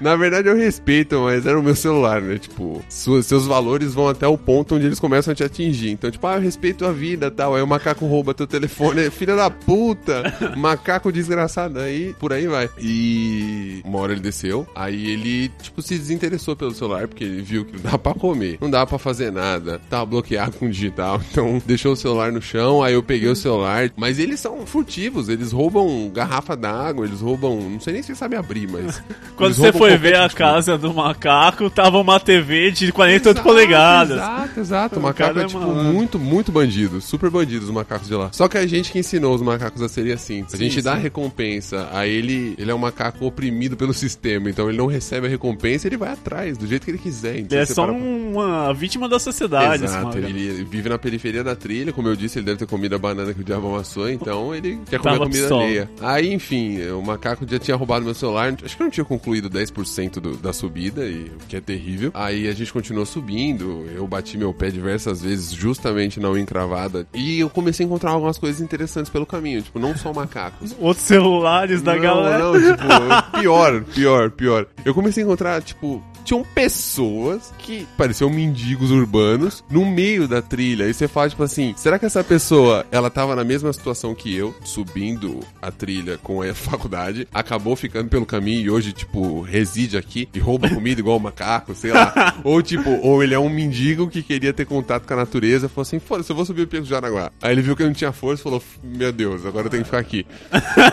Na 0.00 0.16
verdade, 0.16 0.48
eu 0.48 0.56
respeito, 0.56 1.20
mas 1.20 1.46
era 1.46 1.58
o 1.58 1.62
meu 1.62 1.74
celular, 1.74 2.20
né? 2.20 2.38
Tipo, 2.38 2.82
seus 2.88 3.46
valores 3.46 3.94
vão 3.94 4.08
até 4.08 4.26
o 4.26 4.38
ponto 4.38 4.74
onde 4.74 4.86
eles 4.86 5.00
começam 5.00 5.32
a 5.32 5.34
te 5.34 5.44
atingir. 5.44 5.90
Então, 5.90 6.10
tipo, 6.10 6.26
ah, 6.26 6.36
eu 6.36 6.40
respeito 6.40 6.84
a 6.84 6.92
vida 6.92 7.30
tal. 7.30 7.54
Aí 7.54 7.62
o 7.62 7.66
macaco 7.66 8.06
rouba 8.06 8.34
teu 8.34 8.46
telefone, 8.46 9.10
filha 9.10 9.34
da 9.34 9.50
puta, 9.50 10.54
macaco 10.56 11.12
desgraçado. 11.12 11.78
Aí, 11.80 12.14
por 12.18 12.32
aí 12.32 12.46
vai. 12.46 12.68
E 12.78 13.80
uma 13.84 13.98
hora 13.98 14.12
ele 14.12 14.20
desceu, 14.20 14.66
aí 14.74 15.10
ele, 15.10 15.48
tipo, 15.60 15.82
se 15.82 15.98
desinteressou 15.98 16.54
pelo 16.56 16.72
celular, 16.72 17.08
porque 17.08 17.24
ele 17.24 17.42
viu 17.42 17.64
que 17.64 17.76
não 17.76 17.90
dá 17.90 17.98
pra 17.98 18.14
comer, 18.14 18.58
não 18.60 18.70
dá 18.70 18.86
pra 18.86 18.98
fazer 18.98 19.30
nada, 19.32 19.80
tava 19.90 20.06
bloqueado 20.06 20.56
com 20.56 20.68
digital. 20.68 21.20
Então, 21.38 21.62
deixou 21.64 21.92
o 21.92 21.96
celular 21.96 22.32
no 22.32 22.42
chão, 22.42 22.82
aí 22.82 22.94
eu 22.94 23.02
peguei 23.02 23.28
o 23.28 23.36
celular. 23.36 23.92
Mas 23.96 24.18
eles 24.18 24.40
são 24.40 24.66
furtivos, 24.66 25.28
eles 25.28 25.52
roubam 25.52 26.10
garrafa 26.12 26.56
d'água, 26.56 27.06
eles 27.06 27.20
roubam, 27.20 27.60
não 27.60 27.80
sei 27.80 27.87
nem 27.92 28.02
se 28.02 28.14
sabe 28.14 28.36
abrir, 28.36 28.68
mas. 28.70 29.02
Quando 29.36 29.54
você 29.54 29.72
foi 29.72 29.96
ver 29.96 30.16
a 30.16 30.28
casa 30.28 30.76
do 30.76 30.92
macaco, 30.92 31.70
tava 31.70 31.98
uma 31.98 32.18
TV 32.18 32.70
de 32.70 32.92
48 32.92 33.28
exato, 33.28 33.42
polegadas. 33.42 34.16
Exato, 34.16 34.60
exato. 34.60 34.98
O 34.98 35.02
macaco 35.02 35.38
é, 35.38 35.46
tipo, 35.46 35.60
muito, 35.60 36.18
muito 36.18 36.50
bandido. 36.50 37.00
Super 37.00 37.30
bandido 37.30 37.64
os 37.64 37.70
macacos 37.70 38.08
de 38.08 38.14
lá. 38.14 38.30
Só 38.32 38.48
que 38.48 38.58
a 38.58 38.66
gente 38.66 38.90
que 38.90 38.98
ensinou 38.98 39.34
os 39.34 39.42
macacos 39.42 39.80
a 39.82 39.88
serem 39.88 40.12
assim. 40.12 40.44
A 40.52 40.56
gente 40.56 40.76
sim, 40.76 40.82
dá 40.82 40.96
sim. 40.96 41.02
recompensa. 41.02 41.88
Aí 41.92 42.10
ele, 42.10 42.54
ele 42.58 42.70
é 42.70 42.74
um 42.74 42.78
macaco 42.78 43.24
oprimido 43.24 43.76
pelo 43.76 43.94
sistema. 43.94 44.50
Então 44.50 44.68
ele 44.68 44.78
não 44.78 44.86
recebe 44.86 45.26
a 45.26 45.30
recompensa 45.30 45.88
ele 45.88 45.96
vai 45.96 46.12
atrás, 46.12 46.56
do 46.56 46.66
jeito 46.66 46.84
que 46.84 46.90
ele 46.90 46.98
quiser. 46.98 47.38
Então, 47.38 47.58
ele 47.58 47.62
é 47.62 47.66
só 47.66 47.84
para... 47.84 47.92
uma 47.92 48.72
vítima 48.72 49.08
da 49.08 49.18
sociedade. 49.18 49.84
Exato. 49.84 50.18
Ele 50.18 50.64
vive 50.64 50.88
na 50.88 50.98
periferia 50.98 51.42
da 51.42 51.56
trilha. 51.56 51.92
Como 51.92 52.08
eu 52.08 52.16
disse, 52.16 52.38
ele 52.38 52.46
deve 52.46 52.58
ter 52.58 52.66
comido 52.66 52.94
a 52.94 52.98
banana 52.98 53.32
que 53.34 53.40
o 53.40 53.44
diabo 53.44 53.68
amassou. 53.68 54.08
Então 54.08 54.54
ele 54.54 54.78
quer 54.88 54.98
comer 54.98 55.14
a 55.14 55.18
comida 55.18 55.38
pistola. 55.38 55.62
alheia. 55.62 55.90
Aí, 56.00 56.32
enfim, 56.32 56.82
o 56.90 57.02
macaco 57.02 57.46
já 57.48 57.58
tinha 57.58 57.76
roubado 57.78 58.04
meu 58.04 58.14
celular. 58.14 58.54
Acho 58.62 58.76
que 58.76 58.82
eu 58.82 58.84
não 58.84 58.90
tinha 58.90 59.04
concluído 59.04 59.48
10% 59.48 60.20
do, 60.20 60.36
da 60.36 60.52
subida, 60.52 61.06
e, 61.06 61.24
o 61.26 61.46
que 61.48 61.56
é 61.56 61.60
terrível. 61.60 62.10
Aí 62.14 62.48
a 62.48 62.52
gente 62.52 62.72
continuou 62.72 63.06
subindo. 63.06 63.86
Eu 63.94 64.06
bati 64.06 64.36
meu 64.36 64.52
pé 64.52 64.70
diversas 64.70 65.22
vezes, 65.22 65.52
justamente 65.52 66.20
na 66.20 66.30
unha 66.30 66.42
encravada. 66.42 67.06
E 67.14 67.40
eu 67.40 67.48
comecei 67.48 67.84
a 67.84 67.86
encontrar 67.86 68.10
algumas 68.10 68.38
coisas 68.38 68.60
interessantes 68.60 69.10
pelo 69.10 69.24
caminho. 69.24 69.62
Tipo, 69.62 69.78
não 69.78 69.96
só 69.96 70.12
macacos. 70.12 70.74
Outros 70.78 71.06
celulares 71.06 71.80
da 71.82 71.94
não, 71.94 72.02
galera. 72.02 72.38
Não, 72.38 72.52
tipo, 72.54 73.40
pior, 73.40 73.84
pior, 73.84 74.30
pior. 74.30 74.66
Eu 74.84 74.94
comecei 74.94 75.22
a 75.22 75.26
encontrar, 75.26 75.62
tipo, 75.62 76.02
tinham 76.28 76.44
pessoas 76.44 77.54
que 77.58 77.86
pareciam 77.96 78.28
mendigos 78.28 78.90
urbanos 78.90 79.64
no 79.70 79.86
meio 79.86 80.28
da 80.28 80.42
trilha. 80.42 80.86
E 80.86 80.92
você 80.92 81.08
fala, 81.08 81.30
tipo 81.30 81.42
assim, 81.42 81.72
será 81.74 81.98
que 81.98 82.04
essa 82.04 82.22
pessoa, 82.22 82.84
ela 82.92 83.08
tava 83.08 83.34
na 83.34 83.42
mesma 83.42 83.72
situação 83.72 84.14
que 84.14 84.34
eu, 84.34 84.54
subindo 84.62 85.40
a 85.62 85.70
trilha 85.70 86.18
com 86.18 86.42
a 86.42 86.52
faculdade, 86.54 87.26
acabou 87.32 87.67
ficando 87.76 88.08
pelo 88.08 88.26
caminho 88.26 88.60
e 88.60 88.70
hoje, 88.70 88.92
tipo, 88.92 89.40
reside 89.40 89.96
aqui 89.96 90.28
e 90.34 90.38
rouba 90.38 90.68
comida 90.70 91.00
igual 91.00 91.16
um 91.16 91.20
macaco, 91.20 91.74
sei 91.74 91.92
lá. 91.92 92.36
ou, 92.44 92.62
tipo, 92.62 92.90
ou 93.02 93.22
ele 93.22 93.34
é 93.34 93.38
um 93.38 93.48
mendigo 93.48 94.08
que 94.08 94.22
queria 94.22 94.52
ter 94.52 94.66
contato 94.66 95.06
com 95.06 95.14
a 95.14 95.16
natureza, 95.16 95.68
falou 95.68 95.82
assim, 95.82 95.98
foda-se, 95.98 96.30
eu 96.30 96.36
vou 96.36 96.44
subir 96.44 96.62
o 96.62 96.66
Pico 96.66 96.82
de 96.82 96.90
Jaraguá. 96.90 97.30
Aí 97.42 97.52
ele 97.52 97.62
viu 97.62 97.76
que 97.76 97.82
eu 97.82 97.86
não 97.86 97.94
tinha 97.94 98.12
força 98.12 98.40
e 98.40 98.44
falou, 98.44 98.62
meu 98.82 99.12
Deus, 99.12 99.44
agora 99.46 99.66
eu 99.66 99.70
tenho 99.70 99.82
que 99.82 99.88
ficar 99.88 99.98
aqui. 99.98 100.26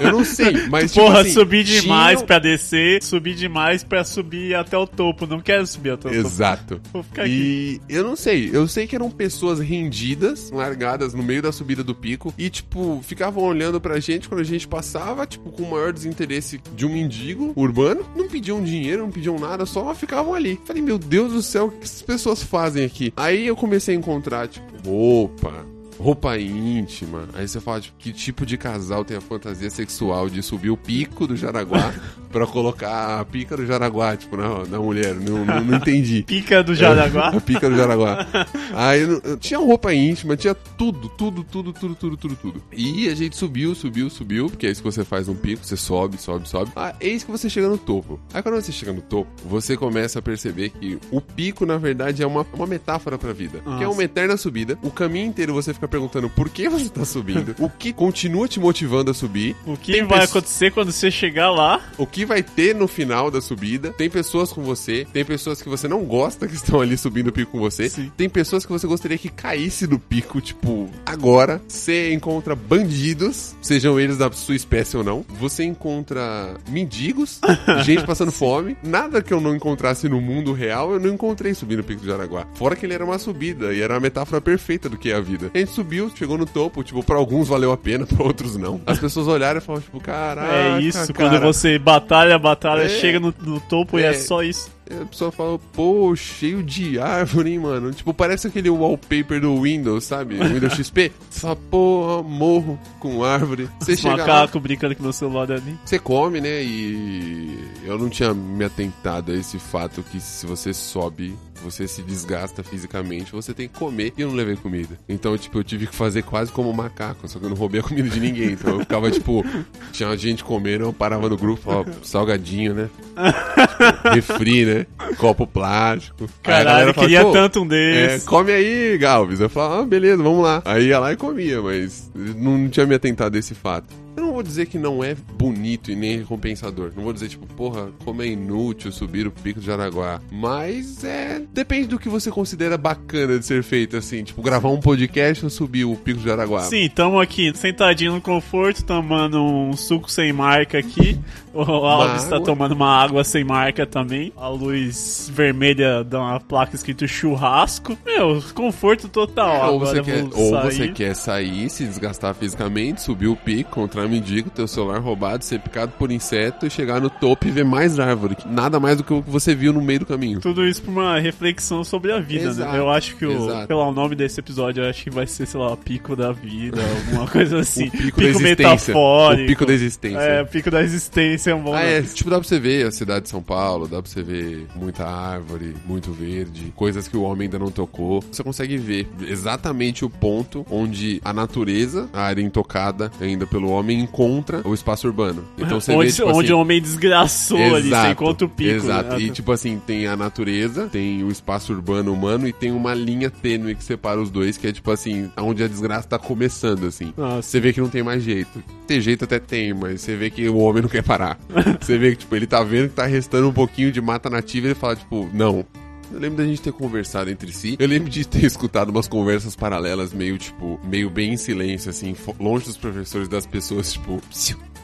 Eu 0.02 0.12
não 0.12 0.24
sei, 0.24 0.68
mas, 0.70 0.92
tipo 0.92 1.06
Porra, 1.06 1.22
assim, 1.22 1.32
subir 1.32 1.64
demais 1.64 2.18
tinha... 2.18 2.28
pra 2.28 2.40
descer, 2.40 3.04
subir 3.04 3.36
demais 3.36 3.84
pra 3.84 4.04
subir 4.04 4.56
até 4.56 4.78
o 4.78 4.88
topo 4.88 5.26
não 5.26 5.40
quero 5.40 5.66
subir 5.66 5.92
a 5.92 5.98
tua 5.98 6.14
Exato. 6.14 6.82
Vou 6.92 7.04
ficar 7.04 7.28
e 7.28 7.82
eu 7.88 8.04
não 8.04 8.16
sei, 8.16 8.50
eu 8.54 8.68
sei 8.68 8.88
que 8.88 8.96
eram 8.96 9.10
pessoas 9.10 9.60
rendidas, 9.60 10.52
largadas 10.52 11.14
no 11.14 11.24
meio 11.24 11.42
da 11.42 11.52
subida 11.52 11.84
do 11.84 11.94
pico 11.94 12.34
e, 12.38 12.50
tipo, 12.50 13.02
ficavam 13.04 13.44
olhando 13.44 13.80
pra 13.80 14.00
gente 14.00 14.28
quando 14.28 14.42
a 14.42 14.46
gente 14.46 14.68
passava, 14.68 15.26
tipo, 15.26 15.52
com 15.52 15.64
o 15.64 15.72
maior 15.72 15.92
desinteresse 15.94 16.60
de 16.74 16.86
um 16.86 16.90
mendigo 16.90 17.54
urbano. 17.56 18.06
Não 18.16 18.28
pediam 18.28 18.64
dinheiro, 18.64 19.04
não 19.04 19.12
pediam 19.12 19.38
nada, 19.38 19.66
só 19.66 19.94
ficavam 19.94 20.34
ali. 20.34 20.60
Falei, 20.66 20.82
meu 20.82 20.98
Deus 20.98 21.34
do 21.34 21.42
céu, 21.42 21.66
o 21.68 21.72
que 21.72 21.84
essas 21.84 22.02
pessoas 22.02 22.44
fazem 22.44 22.86
aqui? 22.86 23.14
Aí 23.16 23.48
eu 23.48 23.56
comecei 23.56 23.96
a 23.96 23.98
encontrar, 23.98 24.48
tipo, 24.48 24.66
roupa, 24.88 25.66
roupa 26.00 26.38
íntima. 26.38 27.28
Aí 27.34 27.48
você 27.48 27.60
fala, 27.60 27.82
tipo, 27.82 27.98
que 27.98 28.12
tipo 28.12 28.46
de 28.46 28.58
casal 28.58 29.04
tem 29.04 29.18
a 29.18 29.22
fantasia 29.22 29.70
sexual 29.70 30.30
de 30.30 30.42
subir 30.42 30.70
o 30.70 30.78
pico 30.78 31.28
do 31.28 31.36
Jaraguá 31.36 31.94
pra 32.32 32.46
colocar 32.46 33.20
a 33.20 33.26
pica 33.26 33.56
do 33.56 33.66
Jaraguá, 33.66 34.16
tipo, 34.18 34.36
na, 34.36 34.66
na 34.66 34.80
mulher. 34.80 35.16
Não, 35.16 35.46
não, 35.46 35.64
não 35.64 35.78
entendi. 35.78 36.24
Pica 36.28 36.62
do 36.64 36.76
Jaraguá? 36.76 37.32
É, 37.34 37.38
a 37.38 37.42
pica 37.42 37.70
do 37.70 37.76
Jaraguá. 37.76 38.28
Aí 38.74 39.02
tinha 39.40 39.60
roupa 39.60 39.94
íntima, 39.94 40.36
tinha 40.36 40.54
tudo, 40.54 41.08
tudo, 41.10 41.44
tudo, 41.44 41.72
tudo, 41.72 41.96
tudo, 41.96 42.18
tudo, 42.18 42.36
tudo. 42.36 42.64
E 42.74 43.08
a 43.08 43.16
gente 43.16 43.38
subiu, 43.38 43.74
subiu, 43.74 44.10
subiu, 44.10 44.50
porque 44.50 44.68
é 44.68 44.72
isso 44.72 44.82
que 44.82 44.92
você 44.92 45.04
faz 45.04 45.28
num 45.28 45.36
pico, 45.36 45.66
você 45.66 45.78
sobe, 45.78 46.18
sobe, 46.18 46.48
sobe. 46.50 46.72
Ah, 46.76 46.94
eis 47.00 47.24
que 47.24 47.32
você 47.32 47.50
chega 47.50 47.68
no 47.68 47.78
topo. 47.78 48.20
Aí 48.34 48.44
quando 48.44 48.56
você 48.56 48.72
chega 48.72 48.92
no 48.92 49.02
topo, 49.02 49.30
você 49.46 49.78
começa 49.78 50.20
a 50.20 50.22
perceber 50.22 50.70
que 50.70 51.00
o 51.12 51.22
pico, 51.22 51.66
na 51.66 51.78
verdade, 51.78 52.22
é 52.22 52.28
uma, 52.28 52.46
uma 52.54 52.68
metáfora 52.68 53.18
pra 53.18 53.32
vida. 53.32 53.62
Nossa. 53.66 53.78
Que 53.78 53.84
é 53.84 53.88
uma 53.88 54.04
eterna 54.04 54.36
subida. 54.36 54.78
O 54.84 54.92
caminho 54.92 55.28
inteiro 55.28 55.54
você 55.54 55.74
fica 55.74 55.85
perguntando 55.88 56.30
por 56.30 56.50
que 56.50 56.70
você 56.70 56.90
tá 56.90 57.06
subindo, 57.06 57.56
o 57.60 57.70
que 57.70 57.94
continua 57.94 58.48
te 58.48 58.60
motivando 58.60 59.12
a 59.12 59.14
subir. 59.14 59.56
O 59.66 59.78
que 59.78 60.04
vai 60.04 60.24
acontecer 60.24 60.72
quando 60.72 60.92
você 60.92 61.10
chegar 61.12 61.52
lá. 61.52 61.82
O 61.98 62.06
que 62.06 62.26
vai 62.26 62.44
ter 62.44 62.76
no 62.76 62.88
final 62.88 63.30
da 63.30 63.42
subida. 63.42 63.92
Tem 63.94 64.10
pessoas 64.10 64.52
com 64.52 64.64
você, 64.64 65.06
tem 65.12 65.24
pessoas 65.24 65.62
que 65.62 65.70
você 65.70 65.88
não 65.88 66.04
gosta 66.04 66.48
que 66.48 66.56
estão 66.56 66.82
ali 66.82 66.98
subindo 66.98 67.28
o 67.28 67.32
pico 67.32 67.52
com 67.52 67.60
você. 67.60 67.90
Sim. 67.90 68.12
Tem 68.16 68.30
pessoas 68.30 68.66
que 68.66 68.72
você 68.72 68.88
gostaria 68.88 69.18
que 69.18 69.30
caísse 69.30 69.88
do 69.88 70.00
pico, 70.00 70.42
tipo, 70.42 70.90
agora. 71.06 71.62
Você 71.68 72.14
encontra 72.14 72.56
bandidos, 72.56 73.56
sejam 73.62 74.00
eles 74.00 74.18
da 74.18 74.32
sua 74.32 74.56
espécie 74.56 74.98
ou 74.98 75.04
não. 75.04 75.26
Você 75.40 75.64
encontra 75.64 76.56
mendigos, 76.70 77.40
gente 77.84 78.06
passando 78.06 78.32
fome. 78.32 78.78
Nada 78.84 79.22
que 79.22 79.34
eu 79.34 79.42
não 79.42 79.56
encontrasse 79.56 80.08
no 80.10 80.22
mundo 80.22 80.54
real, 80.54 80.94
eu 80.94 81.00
não 81.00 81.14
encontrei 81.14 81.54
subindo 81.54 81.80
o 81.80 81.84
pico 81.84 82.02
do 82.02 82.08
Jaraguá. 82.08 82.48
Fora 82.56 82.76
que 82.76 82.86
ele 82.86 82.94
era 82.94 83.06
uma 83.06 83.20
subida 83.20 83.74
e 83.74 83.82
era 83.82 83.94
uma 83.94 84.00
metáfora 84.00 84.42
perfeita 84.42 84.90
do 84.90 84.98
que 84.98 85.12
é 85.12 85.16
a 85.16 85.22
vida. 85.22 85.52
A 85.54 85.58
gente 85.58 85.72
subiu, 85.76 86.12
chegou 86.16 86.38
no 86.38 86.46
topo, 86.46 86.84
tipo, 86.84 87.04
pra 87.04 87.16
alguns 87.16 87.48
valeu 87.48 87.72
a 87.72 87.78
pena, 87.78 88.06
pra 88.08 88.26
outros 88.26 88.56
não. 88.56 88.82
As 88.86 89.00
pessoas 89.00 89.28
olharam 89.28 89.60
e 89.60 89.62
falaram, 89.62 89.84
tipo, 89.84 90.00
caralho. 90.00 90.78
É 90.78 90.82
isso, 90.82 91.14
cara. 91.14 91.30
quando 91.30 91.42
você 91.42 91.78
batalha, 91.78 92.40
batalha, 92.40 92.84
é, 92.84 92.90
chega 92.90 93.20
no, 93.20 93.34
no 93.42 93.60
topo 93.60 93.98
é, 94.00 94.02
e 94.02 94.06
é 94.06 94.14
só 94.14 94.42
isso. 94.42 94.72
a 94.90 95.06
pessoa 95.06 95.32
fala, 95.32 95.60
pô, 95.74 96.16
cheio 96.16 96.64
de 96.64 97.00
árvore, 97.00 97.52
hein, 97.52 97.60
mano? 97.60 97.92
Tipo, 97.92 98.14
parece 98.14 98.48
aquele 98.48 98.70
wallpaper 98.70 99.42
do 99.42 99.62
Windows, 99.62 100.06
sabe? 100.06 100.36
Windows 100.36 100.74
XP. 100.80 101.12
Você 101.30 101.40
fala, 101.42 101.56
pô, 101.56 102.24
morro 102.24 102.80
com 103.00 103.24
árvore. 103.24 103.70
Você 103.80 103.98
chega 103.98 104.18
macaco 104.18 104.58
lá, 104.58 104.62
brincando 104.62 104.96
com 104.96 105.04
meu 105.04 105.14
celular 105.14 105.52
ali. 105.52 105.78
Você 105.84 106.00
come, 106.00 106.40
né? 106.40 106.64
E 106.64 107.60
eu 107.84 107.98
não 107.98 108.10
tinha 108.10 108.34
me 108.34 108.64
atentado 108.64 109.32
a 109.32 109.36
esse 109.36 109.60
fato 109.60 110.04
que 110.04 110.20
se 110.20 110.46
você 110.46 110.74
sobe 110.74 111.36
você 111.62 111.88
se 111.88 112.02
desgasta 112.02 112.64
fisicamente, 112.64 113.32
você 113.32 113.54
tem 113.54 113.68
que 113.68 113.78
comer 113.78 114.14
e 114.18 114.22
eu 114.22 114.28
não 114.30 114.36
levei 114.36 114.56
comida. 114.56 114.98
Então, 115.08 115.38
tipo, 115.38 115.60
eu 115.60 115.64
tive 115.64 115.88
que 115.88 115.96
fazer 115.96 116.24
quase 116.24 116.52
como 116.52 116.70
um 116.70 116.74
macaco, 116.74 117.28
só 117.28 117.40
que 117.40 117.46
eu 117.46 117.50
não 117.50 117.58
roubei 117.58 117.80
a 117.80 117.84
comida 117.84 118.10
de 118.10 118.20
ninguém. 118.20 118.52
Então 118.52 118.74
eu 118.74 118.80
ficava, 118.80 119.10
tipo, 119.12 119.44
tinha 119.92 120.16
gente 120.18 120.44
comendo, 120.44 120.86
eu 120.86 120.94
parava 120.94 121.30
no 121.30 121.38
grupo, 121.38 121.72
ó, 121.72 121.86
salgadinho, 122.04 122.74
né? 122.74 122.90
tipo, 123.16 124.10
refri, 124.14 124.66
né? 124.66 124.86
Copo 125.18 125.48
plástico. 125.48 126.28
Caralho, 126.44 126.90
eu 126.90 126.94
queria 126.94 127.24
tanto 127.32 127.62
um 127.62 127.68
desses. 127.68 128.24
É, 128.24 128.28
come 128.28 128.52
aí, 128.52 128.98
Galves. 128.98 129.40
Eu 129.40 129.50
falava, 129.50 129.82
ah, 129.82 129.86
beleza, 129.86 130.22
vamos 130.22 130.44
lá. 130.44 130.62
Aí 130.66 130.88
ia 130.88 131.00
lá 131.00 131.14
e 131.14 131.18
comia, 131.18 131.62
mas 131.62 132.10
não 132.14 132.70
tinha 132.70 132.86
me 132.86 132.96
atentado 132.96 133.36
a 133.36 133.40
esse 133.40 133.56
fato. 133.56 133.88
Eu 134.16 134.25
vou 134.36 134.44
dizer 134.44 134.66
que 134.66 134.78
não 134.78 135.04
é 135.04 135.16
bonito 135.16 135.90
e 135.90 135.96
nem 135.96 136.20
recompensador. 136.20 136.92
Não 136.96 137.04
vou 137.04 137.14
dizer, 137.14 137.30
tipo, 137.30 137.46
porra, 137.48 137.90
como 138.04 138.22
é 138.22 138.28
inútil 138.28 138.92
subir 138.92 139.26
o 139.26 139.32
pico 139.32 139.60
de 139.60 139.66
Jaraguá. 139.66 140.22
Mas 140.32 141.04
é. 141.04 141.42
Depende 141.54 141.88
do 141.88 142.00
que 142.00 142.10
você 142.10 142.30
considera 142.30 142.78
bacana 142.78 143.40
de 143.40 143.46
ser 143.46 143.64
feito, 143.64 143.96
assim. 143.96 144.24
Tipo, 144.24 144.42
gravar 144.42 144.70
um 144.70 144.80
podcast 144.80 145.44
ou 145.44 145.50
subir 145.50 145.86
o 145.86 145.96
pico 145.96 146.20
de 146.20 146.26
Jaraguá. 146.26 146.64
Sim, 146.64 146.90
tamo 146.90 147.20
aqui, 147.20 147.52
sentadinho 147.56 148.14
no 148.14 148.22
conforto, 148.22 148.84
tomando 148.84 149.42
um 149.42 149.74
suco 149.74 150.12
sem 150.12 150.34
marca 150.34 150.78
aqui. 150.78 151.18
O 151.54 151.62
Alves 151.62 152.26
tá 152.26 152.38
tomando 152.42 152.74
uma 152.74 153.02
água 153.02 153.24
sem 153.24 153.46
marca 153.46 153.86
também. 153.86 154.34
A 154.36 154.50
luz 154.50 155.32
vermelha 155.34 156.04
dá 156.04 156.20
uma 156.20 156.40
placa 156.42 156.76
escrito 156.76 157.08
churrasco. 157.08 157.98
Meu, 158.06 158.44
conforto 158.54 159.08
total. 159.08 159.56
É, 159.56 159.70
ou, 159.70 159.80
você 159.80 160.02
quer, 160.02 160.26
ou 160.34 160.62
você 160.62 160.88
quer 160.90 161.16
sair, 161.16 161.70
se 161.70 161.86
desgastar 161.86 162.36
fisicamente, 162.36 163.02
subir 163.02 163.28
o 163.28 163.38
pico, 163.38 163.72
contra 163.72 164.06
um 164.26 164.36
mendigo, 164.36 164.50
ter 164.50 164.64
o 164.64 164.68
celular 164.68 165.00
roubado, 165.00 165.44
ser 165.44 165.60
picado 165.60 165.92
por 165.98 166.12
inseto 166.12 166.66
e 166.66 166.70
chegar 166.70 167.00
no 167.00 167.10
topo 167.10 167.48
e 167.48 167.52
ver 167.52 167.64
mais 167.64 168.00
árvore. 168.00 168.36
Nada 168.46 168.80
mais 168.80 168.98
do 168.98 169.04
que 169.04 169.14
o 169.14 169.22
que 169.22 169.30
você 169.30 169.54
viu 169.54 169.72
no 169.72 169.82
meio 169.82 170.00
do 170.00 170.06
caminho. 170.06 170.40
Tudo 170.40 170.66
isso 170.66 170.82
por 170.82 170.92
uma 170.92 171.20
reflexão 171.20 171.84
sobre 171.84 172.12
a 172.12 172.20
vida, 172.20 172.46
né? 172.46 172.50
exato, 172.50 172.72
né? 172.72 172.80
Eu 172.80 172.90
acho 172.90 173.16
que 173.16 173.26
o, 173.26 173.68
pelo 173.68 173.92
nome 173.92 174.16
desse 174.16 174.40
episódio, 174.40 174.84
eu 174.84 174.90
acho 174.90 175.04
que 175.04 175.10
vai 175.10 175.28
ser, 175.28 175.46
sei 175.46 175.60
lá, 175.60 175.72
o 175.72 175.78
pico 175.78 176.16
da 176.16 176.32
vida, 176.32 176.82
alguma 176.82 177.28
coisa 177.30 177.60
assim. 177.60 177.88
o 177.88 177.92
pico, 177.92 178.20
pico 178.20 178.34
da 178.34 178.40
metafórico. 178.40 179.44
O 179.44 179.48
pico 179.48 179.66
da 179.66 179.74
existência. 179.74 180.20
É, 180.20 180.42
o 180.42 180.48
pico 180.48 180.72
da 180.72 180.82
existência 180.82 181.52
é 181.52 181.56
um 181.56 181.62
bom 181.62 181.74
ah, 181.74 181.84
é, 181.84 182.02
tipo, 182.02 182.30
dá 182.30 182.40
pra 182.40 182.48
você 182.48 182.60
ver 182.60 182.88
a 182.88 182.92
cidade 182.92 183.24
de 183.24 183.30
São 183.30 183.44
Paulo, 183.44 183.88
dá 183.88 184.02
pra 184.02 184.10
você 184.10 184.24
ver 184.24 184.68
muita 184.76 185.06
árvore, 185.06 185.76
muito 185.86 186.12
verde, 186.12 186.74
coisas 186.76 187.08
que 187.08 187.16
o 187.16 187.24
homem 187.24 187.46
ainda 187.46 187.60
não 187.60 187.70
tocou. 187.70 188.24
Você 188.32 188.44
consegue 188.44 188.78
ver 188.78 189.08
exatamente 189.28 190.04
o 190.04 190.10
ponto 190.10 190.66
onde 190.70 191.22
a 191.24 191.34
natureza, 191.34 192.10
a 192.14 192.22
área 192.24 192.42
intocada 192.42 193.12
ainda 193.20 193.46
pelo 193.46 193.70
homem, 193.70 194.08
encontra 194.16 194.62
o 194.64 194.74
espaço 194.74 195.06
urbano. 195.08 195.44
Então 195.58 195.82
você 195.82 195.92
onde, 195.92 196.08
vê, 196.08 196.14
tipo, 196.14 196.30
onde 196.30 196.46
assim, 196.46 196.54
o 196.54 196.60
homem 196.60 196.82
desgraçou 196.82 197.60
exato, 197.60 197.76
ali, 197.76 197.90
você 197.90 198.08
encontra 198.12 198.46
o 198.48 198.50
pico. 198.50 198.72
Exato. 198.72 199.10
Né? 199.10 199.22
E 199.22 199.30
tipo 199.30 199.52
assim, 199.52 199.82
tem 199.86 200.08
a 200.08 200.16
natureza, 200.16 200.88
tem 200.88 201.22
o 201.24 201.30
espaço 201.30 201.74
urbano 201.74 202.14
humano 202.14 202.48
e 202.48 202.54
tem 202.54 202.72
uma 202.72 202.94
linha 202.94 203.30
tênue 203.30 203.76
que 203.76 203.84
separa 203.84 204.22
os 204.22 204.30
dois, 204.30 204.58
que 204.58 204.68
é 204.68 204.72
tipo 204.72 204.90
assim, 204.90 205.30
onde 205.38 205.64
a 205.64 205.68
desgraça 205.68 206.08
tá 206.08 206.18
começando, 206.18 206.86
assim. 206.86 207.14
Nossa. 207.18 207.42
Você 207.42 207.60
vê 207.60 207.74
que 207.74 207.82
não 207.82 207.90
tem 207.90 208.04
mais 208.04 208.24
jeito. 208.24 208.64
Ter 208.88 209.02
jeito 209.02 209.26
até 209.26 209.40
tem, 209.40 209.74
mas 209.74 210.02
você 210.02 210.16
vê 210.16 210.30
que 210.30 210.48
o 210.48 210.58
homem 210.58 210.82
não 210.82 210.90
quer 210.90 211.04
parar. 211.04 211.38
você 211.82 211.98
vê 211.98 212.12
que, 212.12 212.18
tipo, 212.18 212.36
ele 212.36 212.48
tá 212.48 212.64
vendo 212.64 212.90
que 212.90 212.96
tá 212.96 213.06
restando 213.06 213.50
um 213.50 213.54
pouquinho 213.54 213.92
de 213.92 214.00
mata 214.00 214.30
nativa 214.30 214.68
e 214.68 214.70
ele 214.70 214.76
fala, 214.76 214.96
tipo, 214.96 215.30
não, 215.34 215.66
eu 216.12 216.20
lembro 216.20 216.38
da 216.38 216.46
gente 216.46 216.62
ter 216.62 216.72
conversado 216.74 217.30
entre 217.30 217.52
si. 217.52 217.76
Eu 217.80 217.88
lembro 217.88 218.10
de 218.10 218.26
ter 218.28 218.44
escutado 218.46 218.90
umas 218.90 219.08
conversas 219.08 219.56
paralelas, 219.56 220.14
meio, 220.14 220.38
tipo, 220.38 220.80
meio 220.84 221.10
bem 221.10 221.34
em 221.34 221.38
silêncio, 221.38 221.90
assim, 221.90 222.16
longe 222.40 222.66
dos 222.66 222.78
professores, 222.78 223.28
das 223.28 223.46
pessoas, 223.46 223.94
tipo, 223.94 224.22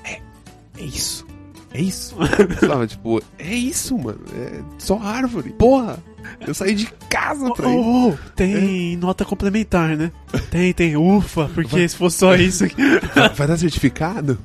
é, 0.03 0.19
é 0.77 0.83
isso. 0.83 1.25
É 1.73 1.81
isso. 1.81 2.15
Falava, 2.59 2.85
tipo, 2.85 3.21
é 3.39 3.53
isso, 3.53 3.97
mano. 3.97 4.19
É 4.35 4.61
só 4.77 4.99
árvore. 4.99 5.51
Porra! 5.51 6.03
Eu 6.45 6.53
saí 6.53 6.75
de 6.75 6.85
casa 7.09 7.51
pra 7.53 7.67
oh, 7.67 8.09
oh, 8.09 8.17
tem 8.35 8.93
é. 8.93 8.97
nota 8.97 9.25
complementar, 9.25 9.97
né? 9.97 10.11
Tem, 10.51 10.71
tem. 10.71 10.95
Ufa, 10.95 11.49
porque 11.53 11.77
vai, 11.77 11.87
se 11.87 11.95
fosse 11.95 12.19
só 12.19 12.35
isso 12.35 12.65
aqui. 12.65 12.75
Vai, 13.15 13.29
vai 13.29 13.47
dar 13.47 13.57
certificado? 13.57 14.37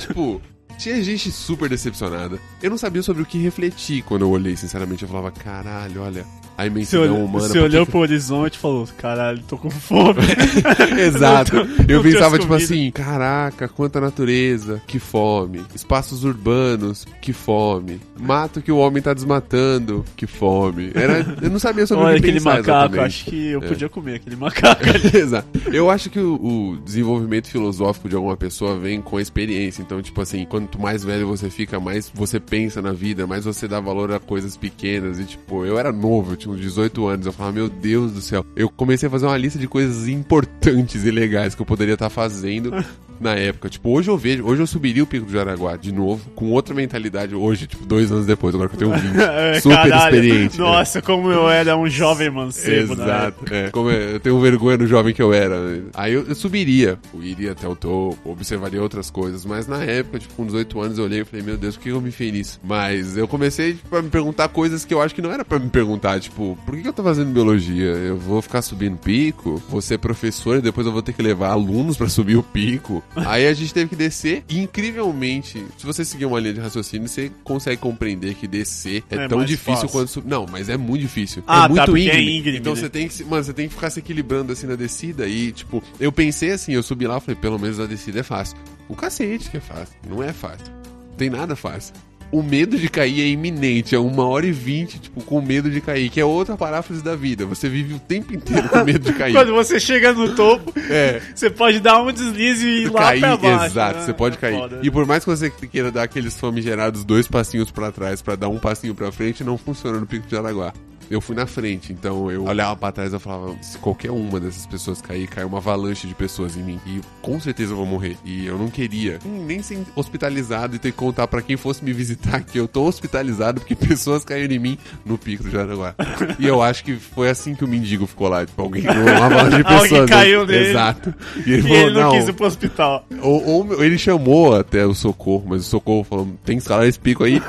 Tipo, 0.00 0.40
tinha 0.80 1.02
gente 1.02 1.30
super 1.30 1.68
decepcionada. 1.68 2.40
Eu 2.62 2.70
não 2.70 2.78
sabia 2.78 3.02
sobre 3.02 3.22
o 3.22 3.26
que 3.26 3.38
refletir 3.38 4.02
quando 4.02 4.22
eu 4.22 4.30
olhei, 4.30 4.56
sinceramente. 4.56 5.02
Eu 5.02 5.08
falava, 5.08 5.30
caralho, 5.30 6.00
olha, 6.00 6.26
a 6.60 6.66
imensidão 6.66 7.04
você 7.04 7.22
humana. 7.22 7.48
Você 7.48 7.58
olhou 7.58 7.86
pro 7.86 8.00
horizonte 8.00 8.54
e 8.54 8.58
falou, 8.58 8.86
caralho, 8.98 9.42
tô 9.48 9.56
com 9.56 9.70
fome. 9.70 10.20
Exato. 11.00 11.56
eu 11.88 12.02
pensava, 12.02 12.38
tipo 12.38 12.52
assim, 12.52 12.90
caraca, 12.90 13.66
quanta 13.66 13.98
natureza, 13.98 14.80
que 14.86 14.98
fome. 14.98 15.64
Espaços 15.74 16.22
urbanos, 16.22 17.06
que 17.22 17.32
fome. 17.32 17.98
Mato 18.18 18.60
que 18.60 18.70
o 18.70 18.76
homem 18.76 19.02
tá 19.02 19.14
desmatando, 19.14 20.04
que 20.14 20.26
fome. 20.26 20.90
Era, 20.94 21.38
eu 21.40 21.48
não 21.48 21.58
sabia 21.58 21.86
sobre 21.86 22.04
Olha, 22.04 22.18
o 22.18 22.20
que 22.20 22.28
aquele 22.28 22.44
macaco, 22.44 22.60
exatamente. 22.60 23.00
acho 23.00 23.24
que 23.24 23.46
eu 23.46 23.62
é. 23.62 23.66
podia 23.66 23.88
comer 23.88 24.14
aquele 24.16 24.36
macaco. 24.36 24.82
Exato. 25.16 25.48
Eu 25.72 25.88
acho 25.88 26.10
que 26.10 26.20
o, 26.20 26.34
o, 26.34 26.76
desenvolvimento 26.84 27.48
filosófico 27.48 28.06
de 28.06 28.16
alguma 28.16 28.36
pessoa 28.36 28.78
vem 28.78 29.00
com 29.00 29.16
a 29.16 29.22
experiência. 29.22 29.80
Então, 29.80 30.02
tipo 30.02 30.20
assim, 30.20 30.44
quanto 30.44 30.78
mais 30.78 31.02
velho 31.02 31.26
você 31.26 31.48
fica, 31.48 31.80
mais 31.80 32.10
você 32.12 32.38
pensa 32.38 32.82
na 32.82 32.92
vida, 32.92 33.26
mais 33.26 33.46
você 33.46 33.66
dá 33.66 33.80
valor 33.80 34.12
a 34.12 34.20
coisas 34.20 34.58
pequenas. 34.58 35.18
E, 35.18 35.24
tipo, 35.24 35.64
eu 35.64 35.78
era 35.78 35.90
novo, 35.90 36.32
eu 36.32 36.36
tinha 36.36 36.49
uns 36.50 36.60
18 36.60 37.06
anos. 37.06 37.26
Eu 37.26 37.32
falava, 37.32 37.54
meu 37.54 37.68
Deus 37.68 38.12
do 38.12 38.20
céu. 38.20 38.44
Eu 38.54 38.68
comecei 38.68 39.06
a 39.06 39.10
fazer 39.10 39.26
uma 39.26 39.36
lista 39.36 39.58
de 39.58 39.68
coisas 39.68 40.08
importantes 40.08 41.04
e 41.04 41.10
legais 41.10 41.54
que 41.54 41.62
eu 41.62 41.66
poderia 41.66 41.94
estar 41.94 42.10
fazendo 42.10 42.72
na 43.20 43.34
época. 43.34 43.68
Tipo, 43.68 43.90
hoje 43.90 44.08
eu 44.08 44.16
vejo, 44.16 44.44
hoje 44.44 44.62
eu 44.62 44.66
subiria 44.66 45.02
o 45.02 45.06
Pico 45.06 45.26
do 45.26 45.32
Jaraguá 45.32 45.76
de 45.76 45.92
novo, 45.92 46.28
com 46.34 46.50
outra 46.50 46.74
mentalidade 46.74 47.34
hoje, 47.34 47.66
tipo, 47.66 47.84
dois 47.84 48.10
anos 48.10 48.24
depois, 48.24 48.54
agora 48.54 48.70
que 48.70 48.76
eu 48.76 48.78
tenho 48.78 48.92
20. 48.92 49.20
É, 49.30 49.60
super 49.60 49.76
Caralho. 49.76 50.16
experiente. 50.16 50.58
Nossa, 50.58 50.98
é. 50.98 51.02
como 51.02 51.30
eu 51.30 51.48
era 51.48 51.76
um 51.76 51.88
jovem 51.88 52.30
mancebo, 52.30 52.94
Exato, 52.94 53.44
é. 53.52 53.70
Como 53.70 53.90
eu, 53.90 54.18
tenho 54.18 54.40
vergonha 54.40 54.78
do 54.78 54.86
jovem 54.86 55.12
que 55.12 55.20
eu 55.20 55.32
era. 55.32 55.82
Aí 55.92 56.14
eu, 56.14 56.24
eu, 56.26 56.34
subiria, 56.34 56.98
eu 57.12 57.22
iria 57.22 57.52
até 57.52 57.68
o 57.68 57.76
topo, 57.76 58.30
observaria 58.30 58.80
outras 58.82 59.10
coisas, 59.10 59.44
mas 59.44 59.66
na 59.66 59.84
época, 59.84 60.18
tipo, 60.18 60.34
com 60.34 60.46
18 60.46 60.80
anos, 60.80 60.98
eu 60.98 61.04
olhei 61.04 61.20
e 61.20 61.24
falei, 61.24 61.44
meu 61.44 61.56
Deus, 61.56 61.76
por 61.76 61.82
que 61.82 61.88
eu 61.90 62.00
me 62.00 62.10
fiz 62.10 62.32
nisso? 62.32 62.60
Mas 62.64 63.16
eu 63.16 63.28
comecei 63.28 63.74
tipo, 63.74 63.94
a 63.94 64.02
me 64.02 64.08
perguntar 64.08 64.48
coisas 64.48 64.84
que 64.84 64.94
eu 64.94 65.02
acho 65.02 65.14
que 65.14 65.22
não 65.22 65.30
era 65.30 65.44
pra 65.44 65.58
me 65.58 65.68
perguntar, 65.68 66.18
tipo, 66.20 66.39
tipo, 66.40 66.58
por 66.64 66.80
que, 66.80 66.88
eu 66.88 66.92
tô 66.92 67.02
fazendo 67.02 67.32
biologia? 67.32 67.86
Eu 67.86 68.16
vou 68.16 68.40
ficar 68.40 68.62
subindo 68.62 68.96
pico, 68.96 69.62
vou 69.68 69.80
ser 69.82 69.98
professor 69.98 70.58
e 70.58 70.62
depois 70.62 70.86
eu 70.86 70.92
vou 70.92 71.02
ter 71.02 71.12
que 71.12 71.22
levar 71.22 71.50
alunos 71.50 71.96
para 71.96 72.08
subir 72.08 72.36
o 72.36 72.42
pico. 72.42 73.02
Aí 73.14 73.46
a 73.46 73.52
gente 73.52 73.72
teve 73.74 73.90
que 73.90 73.96
descer 73.96 74.44
e, 74.48 74.58
incrivelmente, 74.58 75.64
se 75.76 75.86
você 75.86 76.04
seguir 76.04 76.24
uma 76.24 76.40
linha 76.40 76.54
de 76.54 76.60
raciocínio, 76.60 77.08
você 77.08 77.30
consegue 77.44 77.80
compreender 77.80 78.34
que 78.34 78.46
descer 78.46 79.04
é, 79.10 79.16
é 79.16 79.28
tão 79.28 79.44
difícil 79.44 79.74
fácil. 79.74 79.88
quanto 79.90 80.08
subir. 80.08 80.28
Não, 80.28 80.46
mas 80.50 80.68
é 80.68 80.76
muito 80.76 81.02
difícil. 81.02 81.42
Ah, 81.46 81.66
é 81.66 81.68
muito 81.68 81.92
tá, 81.92 81.98
íngreme. 81.98 82.10
É 82.10 82.38
íngreme. 82.38 82.58
Então 82.58 82.74
né? 82.74 82.80
você 82.80 82.88
tem 82.88 83.08
que, 83.08 83.24
mano, 83.24 83.44
você 83.44 83.52
tem 83.52 83.68
que 83.68 83.74
ficar 83.74 83.90
se 83.90 84.00
equilibrando 84.00 84.52
assim 84.52 84.66
na 84.66 84.76
descida 84.76 85.28
e, 85.28 85.52
tipo, 85.52 85.82
eu 85.98 86.10
pensei 86.10 86.52
assim, 86.52 86.72
eu 86.72 86.82
subi 86.82 87.06
lá 87.06 87.18
e 87.18 87.20
falei, 87.20 87.36
pelo 87.36 87.58
menos 87.58 87.78
a 87.78 87.86
descida 87.86 88.20
é 88.20 88.22
fácil. 88.22 88.56
O 88.88 88.96
cacete 88.96 89.50
que 89.50 89.58
é 89.58 89.60
fácil. 89.60 89.94
Não 90.08 90.22
é 90.22 90.32
fácil. 90.32 90.66
Não 91.10 91.16
tem 91.16 91.30
nada 91.30 91.54
fácil 91.54 91.94
o 92.32 92.42
medo 92.42 92.78
de 92.78 92.88
cair 92.88 93.22
é 93.22 93.26
iminente, 93.26 93.94
é 93.94 93.98
uma 93.98 94.26
hora 94.26 94.46
e 94.46 94.52
vinte, 94.52 94.98
tipo, 94.98 95.22
com 95.22 95.40
medo 95.40 95.70
de 95.70 95.80
cair, 95.80 96.08
que 96.10 96.20
é 96.20 96.24
outra 96.24 96.56
paráfrase 96.56 97.02
da 97.02 97.16
vida. 97.16 97.44
Você 97.46 97.68
vive 97.68 97.94
o 97.94 97.98
tempo 97.98 98.34
inteiro 98.34 98.68
com 98.68 98.84
medo 98.84 99.00
de 99.00 99.12
cair. 99.12 99.32
Quando 99.34 99.52
você 99.52 99.80
chega 99.80 100.12
no 100.12 100.34
topo, 100.34 100.72
é. 100.90 101.20
você 101.34 101.50
pode 101.50 101.80
dar 101.80 102.02
um 102.02 102.12
deslize 102.12 102.66
e 102.66 102.84
ir 102.84 102.92
lá 102.92 103.00
cair, 103.00 103.20
pra 103.20 103.36
baixo. 103.36 103.66
Exato, 103.66 103.98
né? 103.98 104.04
você 104.04 104.12
pode 104.12 104.36
é 104.36 104.40
cair. 104.40 104.58
Foda. 104.58 104.80
E 104.82 104.90
por 104.90 105.06
mais 105.06 105.24
que 105.24 105.30
você 105.30 105.50
queira 105.50 105.90
dar 105.90 106.04
aqueles 106.04 106.38
famigerados 106.38 107.04
dois 107.04 107.26
passinhos 107.26 107.70
para 107.70 107.90
trás 107.90 108.22
para 108.22 108.36
dar 108.36 108.48
um 108.48 108.58
passinho 108.58 108.94
para 108.94 109.10
frente, 109.10 109.42
não 109.42 109.58
funciona 109.58 109.98
no 109.98 110.06
Pico 110.06 110.26
de 110.26 110.36
Araguá 110.36 110.72
eu 111.10 111.20
fui 111.20 111.34
na 111.34 111.46
frente. 111.46 111.92
Então 111.92 112.30
eu 112.30 112.44
olhava 112.44 112.76
pra 112.76 112.92
trás 112.92 113.12
e 113.12 113.18
falava: 113.18 113.54
se 113.60 113.76
qualquer 113.78 114.12
uma 114.12 114.38
dessas 114.38 114.64
pessoas 114.66 115.02
cair, 115.02 115.26
cai 115.26 115.44
uma 115.44 115.58
avalanche 115.58 116.06
de 116.06 116.14
pessoas 116.14 116.56
em 116.56 116.62
mim. 116.62 116.80
E 116.86 117.00
com 117.20 117.40
certeza 117.40 117.72
eu 117.72 117.76
vou 117.76 117.84
morrer. 117.84 118.16
E 118.24 118.46
eu 118.46 118.56
não 118.56 118.68
queria 118.68 119.18
nem 119.24 119.60
ser 119.60 119.80
hospitalizado 119.96 120.76
e 120.76 120.78
ter 120.78 120.92
que 120.92 120.96
contar 120.96 121.26
para 121.26 121.42
quem 121.42 121.56
fosse 121.56 121.84
me 121.84 121.92
visitar 121.92 122.40
que 122.40 122.58
eu 122.58 122.68
tô 122.68 122.84
hospitalizado 122.84 123.60
porque 123.60 123.74
pessoas 123.74 124.24
caíram 124.24 124.54
em 124.54 124.58
mim 124.58 124.78
no 125.04 125.18
pico 125.18 125.42
do 125.42 125.50
Jaraguá. 125.50 125.94
e 126.38 126.46
eu 126.46 126.62
acho 126.62 126.84
que 126.84 126.94
foi 126.94 127.28
assim 127.28 127.54
que 127.54 127.64
o 127.64 127.68
mendigo 127.68 128.06
ficou 128.06 128.28
lá. 128.28 128.46
Tipo, 128.46 128.62
alguém, 128.62 128.84
uma 128.86 129.26
avalanche 129.26 129.56
de 129.56 129.64
pessoas. 129.68 129.82
alguém 129.82 130.00
né? 130.00 130.06
caiu 130.06 130.46
nele. 130.46 130.70
Exato. 130.70 131.14
E 131.46 131.52
ele, 131.52 131.60
e 131.60 131.62
falou, 131.62 131.78
ele 131.78 131.94
não, 131.94 132.02
não, 132.02 132.10
quis 132.10 132.28
ir 132.28 132.32
pro 132.34 132.46
hospital. 132.46 133.06
Ou, 133.22 133.46
ou, 133.46 133.84
ele 133.84 133.96
chamou 133.96 134.54
até 134.54 134.84
o 134.84 134.94
socorro, 134.94 135.44
mas 135.48 135.62
o 135.62 135.64
socorro 135.64 136.04
falou: 136.04 136.28
tem 136.44 136.56
que 136.56 136.62
escalar 136.62 136.86
esse 136.86 136.98
pico 136.98 137.24
aí. 137.24 137.40